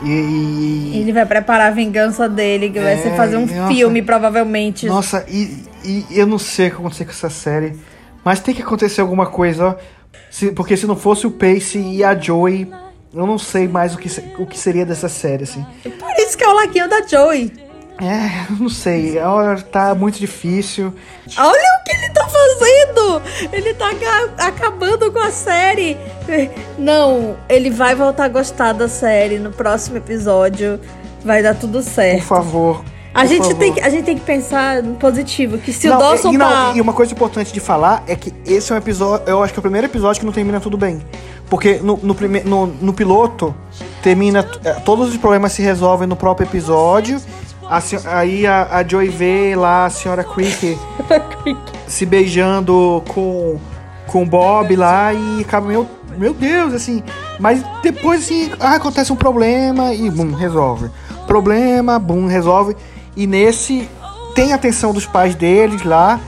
E. 0.04 0.10
e- 0.10 1.00
Ele 1.00 1.14
vai 1.14 1.26
preparar 1.26 1.68
a 1.68 1.72
vingança 1.72 2.28
dele, 2.28 2.70
que 2.70 2.80
vai 2.80 2.94
É, 2.94 2.98
ser 2.98 3.16
fazer 3.16 3.38
um 3.38 3.46
nossa. 3.46 3.74
filme, 3.74 4.02
provavelmente. 4.02 4.86
Nossa, 4.86 5.26
e, 5.30 5.64
e 5.86 6.06
eu 6.12 6.28
não 6.28 6.38
sei 6.38 6.68
o 6.68 6.72
que 6.72 6.76
acontecer 6.78 7.06
com 7.06 7.12
essa 7.12 7.30
série. 7.30 7.74
Mas 8.24 8.40
tem 8.42 8.54
que 8.54 8.62
acontecer 8.62 9.00
alguma 9.02 9.26
coisa, 9.28 9.68
ó. 9.70 9.76
Se- 10.32 10.52
porque 10.52 10.76
se 10.78 10.86
não 10.86 10.96
fosse 10.96 11.26
o 11.28 11.32
Pace 11.32 11.78
e 11.80 12.04
a 12.04 12.14
Joey, 12.16 12.70
eu 13.14 13.26
não 13.26 13.38
sei 13.38 13.68
mais 13.68 13.94
o 13.96 13.98
que, 13.98 14.10
o 14.38 14.46
que 14.46 14.58
seria 14.60 14.86
dessa 14.86 15.08
série, 15.10 15.44
assim. 15.44 15.66
Por 15.84 16.12
isso 16.18 16.38
que 16.38 16.44
é 16.44 16.48
o 16.50 16.54
laguinho 16.54 16.90
da 16.90 17.02
Joey. 17.06 17.52
É, 18.02 18.52
não 18.60 18.68
sei. 18.68 19.16
Tá 19.72 19.96
muito 19.96 20.20
difícil. 20.20 20.94
Olha 21.38 21.80
o 21.80 21.84
que 21.86 21.96
ele 21.96 22.10
tá 22.10 22.28
fazendo! 22.28 23.22
Ele 23.54 23.74
tá 23.74 23.90
aca- 23.92 24.48
acabando 24.48 25.10
com 25.14 25.20
a 25.20 25.32
série. 25.32 25.98
Não, 26.78 27.38
ele 27.48 27.70
vai 27.70 27.96
voltar 27.96 28.26
a 28.26 28.28
gostar 28.28 28.74
da 28.74 28.90
série 28.90 29.40
no 29.40 29.52
próximo 29.52 29.96
episódio. 29.98 30.78
Vai 31.24 31.42
dar 31.42 31.56
tudo 31.56 31.82
Por 31.82 31.84
certo. 31.84 32.24
favor. 32.24 32.84
A 33.16 33.22
por 33.22 33.28
gente, 33.28 33.44
favor. 33.44 33.56
tem 33.58 33.74
que, 33.74 33.80
a 33.82 33.90
gente 33.90 34.04
tem 34.04 34.18
que 34.18 34.26
pensar 34.26 34.84
no 34.84 34.96
positivo, 34.96 35.58
que 35.58 35.72
se 35.72 35.88
Não, 35.88 35.96
o 35.96 36.00
Dawson 36.00 36.34
e, 36.34 36.38
não, 36.38 36.48
tá... 36.48 36.74
e 36.76 36.82
uma 36.82 36.92
coisa 36.94 37.14
importante 37.14 37.54
de 37.54 37.60
falar 37.62 38.04
é 38.08 38.16
que 38.16 38.34
esse 38.46 38.72
é 38.72 38.76
um 38.76 38.78
episódio. 38.78 39.26
Eu 39.28 39.42
acho 39.42 39.54
que 39.54 39.60
é 39.60 39.62
o 39.62 39.64
primeiro 39.64 39.88
episódio 39.88 40.20
que 40.20 40.26
não 40.26 40.34
termina 40.34 40.60
tudo 40.60 40.78
bem. 40.78 41.02
Porque 41.50 41.76
no, 41.76 41.98
no, 42.04 42.14
prime- 42.14 42.42
no, 42.44 42.68
no 42.68 42.92
piloto, 42.94 43.56
termina. 44.04 44.46
é, 44.64 44.74
Todos 44.74 45.10
os 45.10 45.18
problemas 45.18 45.54
se 45.54 45.62
resolvem 45.62 46.08
no 46.08 46.16
próprio 46.16 46.46
episódio. 46.46 47.22
A 47.70 47.82
aí 48.18 48.46
a, 48.46 48.68
a 48.78 48.84
Joy 48.88 49.08
vê 49.10 49.56
lá 49.56 49.86
a 49.86 49.90
senhora 49.90 50.24
Creek 50.24 50.78
se 51.88 52.06
beijando 52.06 53.02
com, 53.08 53.58
com 54.08 54.24
o 54.24 54.26
Bob 54.26 54.76
lá 54.76 55.14
e 55.14 55.42
acaba, 55.42 55.68
meu, 55.68 55.88
meu 56.18 56.34
Deus, 56.34 56.74
assim. 56.74 57.02
Mas 57.40 57.64
depois, 57.82 58.24
assim, 58.24 58.52
ah, 58.60 58.76
acontece 58.76 59.12
um 59.12 59.16
problema 59.16 59.94
e 59.94 60.10
bum, 60.10 60.34
resolve. 60.34 60.90
Problema, 61.26 61.98
bum, 61.98 62.28
resolve. 62.28 62.76
E 63.16 63.26
nesse 63.28 63.90
tem 64.34 64.52
a 64.52 64.56
atenção 64.56 64.94
dos 64.94 65.06
pais 65.06 65.36
deles 65.36 65.84
lá, 65.84 66.20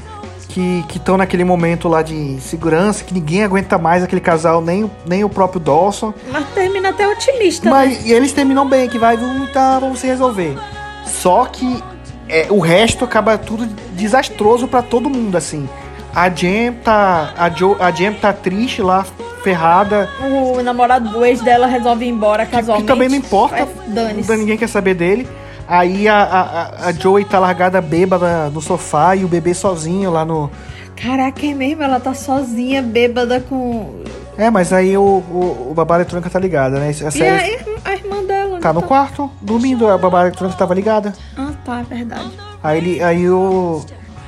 que 0.48 0.84
estão 0.96 1.18
naquele 1.18 1.44
momento 1.44 1.88
lá 1.88 2.02
de 2.02 2.40
segurança, 2.42 3.04
que 3.04 3.14
ninguém 3.14 3.44
aguenta 3.44 3.78
mais 3.78 4.04
aquele 4.04 4.22
casal, 4.22 4.62
nem, 4.62 4.86
o- 4.86 4.92
nem 5.06 5.24
o 5.24 5.30
próprio 5.30 5.60
Dawson. 5.60 6.14
Mas 6.32 6.46
termina 6.56 6.90
até 6.90 7.08
otimista, 7.08 7.66
né? 7.66 7.72
Mas 7.72 8.06
e 8.06 8.12
eles 8.12 8.32
terminam 8.32 8.68
bem, 8.68 8.88
que 8.90 8.98
vai, 8.98 9.18
vamos, 9.18 9.52
tá, 9.52 9.78
vamos 9.80 10.00
se 10.00 10.08
resolver. 10.08 10.58
Só 11.06 11.46
que 11.46 11.84
é, 12.30 12.48
o 12.50 12.60
resto 12.60 13.06
acaba 13.06 13.38
tudo 13.38 13.66
desastroso 13.94 14.68
pra 14.68 14.82
todo 14.82 15.10
mundo, 15.10 15.36
assim. 15.38 15.68
A 16.16 16.30
Jem 16.30 16.72
tá. 16.74 17.34
A, 17.38 17.50
jo, 17.50 17.76
a 17.80 17.92
Jem 17.92 18.14
tá 18.14 18.34
triste 18.34 18.82
lá, 18.82 19.06
ferrada. 19.44 20.10
O 20.22 20.62
namorado 20.64 21.10
do 21.10 21.24
ex 21.26 21.42
dela 21.42 21.68
resolve 21.68 22.06
ir 22.06 22.10
embora 22.10 22.46
Que, 22.46 22.52
casualmente. 22.54 22.88
que 22.88 22.92
também 22.92 23.08
não 23.10 23.18
importa. 23.18 23.68
Dane-se. 23.88 24.36
Ninguém 24.36 24.58
quer 24.58 24.68
saber 24.68 24.96
dele. 24.96 25.28
Aí 25.68 26.08
a, 26.08 26.16
a, 26.24 26.88
a- 26.88 26.92
Joey 26.94 27.26
tá 27.26 27.40
largada 27.40 27.82
bêbada 27.82 28.50
no 28.50 28.62
sofá 28.62 29.16
e 29.16 29.26
o 29.26 29.28
bebê 29.28 29.54
sozinho 29.54 30.10
lá 30.10 30.24
no. 30.24 30.50
Caraca, 30.96 31.46
é 31.46 31.54
mesmo? 31.54 31.84
Ela 31.84 32.00
tá 32.00 32.14
sozinha, 32.14 32.82
bêbada 32.82 33.40
com... 33.42 34.02
É, 34.38 34.50
mas 34.50 34.72
aí 34.74 34.98
o, 34.98 35.02
o, 35.02 35.68
o 35.72 35.74
babá 35.76 35.96
eletrônica 35.96 36.30
tá 36.30 36.40
ligada, 36.40 36.80
né? 36.80 36.88
A 36.90 37.18
E 37.18 37.28
a, 37.28 37.90
a 37.92 37.94
irmã 37.94 38.24
dela? 38.24 38.60
tá 38.60 38.72
não 38.74 38.82
no 38.82 38.88
quarto, 38.88 39.30
dormindo, 39.42 39.88
a 39.88 39.98
babá 39.98 40.22
eletrônica 40.22 40.58
tava 40.58 40.74
ligada. 40.74 41.14
Ah, 41.38 41.52
tá, 41.66 41.80
é 41.82 41.84
verdade. 41.84 42.32
Aí, 42.64 42.78
ele, 42.78 43.04
aí 43.04 43.30
o, 43.30 43.84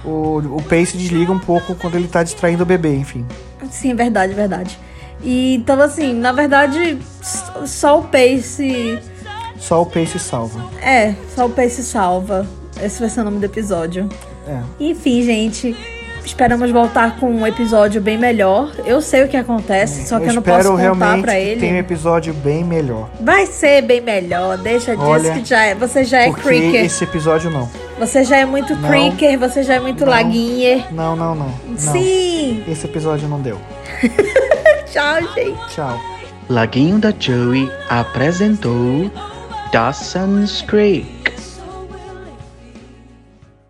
o, 0.06 0.10
o 0.58 0.64
Pace 0.64 0.98
desliga 0.98 1.32
um 1.32 1.40
pouco 1.40 1.74
quando 1.76 1.96
ele 1.96 2.08
tá 2.08 2.22
distraindo 2.22 2.64
o 2.64 2.66
bebê, 2.66 2.96
enfim. 2.96 3.26
Sim, 3.72 3.92
é 3.92 3.96
verdade, 3.96 4.34
verdade. 4.34 4.80
E, 5.24 5.56
então, 5.56 5.80
assim, 5.82 6.14
na 6.14 6.32
verdade, 6.32 7.00
só 7.66 8.00
o 8.00 8.04
Pace... 8.04 9.00
Só 9.60 9.82
o 9.82 9.86
Pace 9.86 10.18
salva. 10.20 10.64
É, 10.82 11.14
só 11.36 11.46
o 11.46 11.50
Pace 11.50 11.84
salva. 11.84 12.48
Esse 12.82 13.00
vai 13.00 13.10
ser 13.10 13.22
o 13.22 13.24
nome 13.26 13.40
do 13.40 13.46
episódio. 13.46 14.08
É. 14.48 14.60
Enfim, 14.80 15.22
gente... 15.22 15.76
Esperamos 16.26 16.70
voltar 16.70 17.18
com 17.18 17.32
um 17.32 17.48
episódio 17.48 18.00
bem 18.00 18.16
melhor. 18.18 18.72
Eu 18.86 19.02
sei 19.02 19.24
o 19.24 19.28
que 19.28 19.36
acontece, 19.38 20.08
só 20.08 20.20
que 20.20 20.26
eu, 20.28 20.34
não 20.34 20.42
espero 20.42 20.58
posso 20.58 20.70
contar 20.70 20.82
realmente 20.82 21.22
pra 21.24 21.34
que 21.34 21.40
ele. 21.40 21.60
tenha 21.62 21.74
um 21.74 21.78
episódio 21.78 22.34
bem 22.36 22.64
melhor. 22.64 23.10
Vai 23.22 23.46
ser 23.48 23.82
bem 23.82 24.00
melhor, 24.00 24.58
deixa 24.58 24.96
disso 24.96 25.08
Olha, 25.08 25.34
que 25.34 25.44
já 25.46 25.64
é. 25.64 25.74
Você 25.74 26.04
já 26.04 26.20
é 26.20 26.28
porque 26.28 26.44
creeker. 26.44 26.86
esse 26.86 27.04
episódio 27.04 27.50
não. 27.50 27.68
Você 27.98 28.24
já 28.24 28.38
é 28.38 28.46
muito 28.46 28.76
Não. 28.76 28.90
creeker, 28.90 29.40
você 29.40 29.64
já 29.64 29.76
é 29.76 29.80
muito 29.80 30.06
Não. 30.06 30.12
laguinha. 30.12 30.86
Não, 30.92 31.16
não, 31.16 31.34
não. 31.34 31.48
não. 31.68 31.78
Sim! 31.78 32.64
Esse 32.68 32.86
episódio 32.86 33.28
não 33.28 33.42
deu. 33.42 33.58
Tchau, 34.92 35.22
gente. 35.34 35.58
Tchau. 35.74 36.00
Laguinho 36.48 37.00
da 37.00 37.12
Joey 37.18 37.72
apresentou 37.90 39.10
Dawson's 39.72 40.64
Creek. 40.64 41.19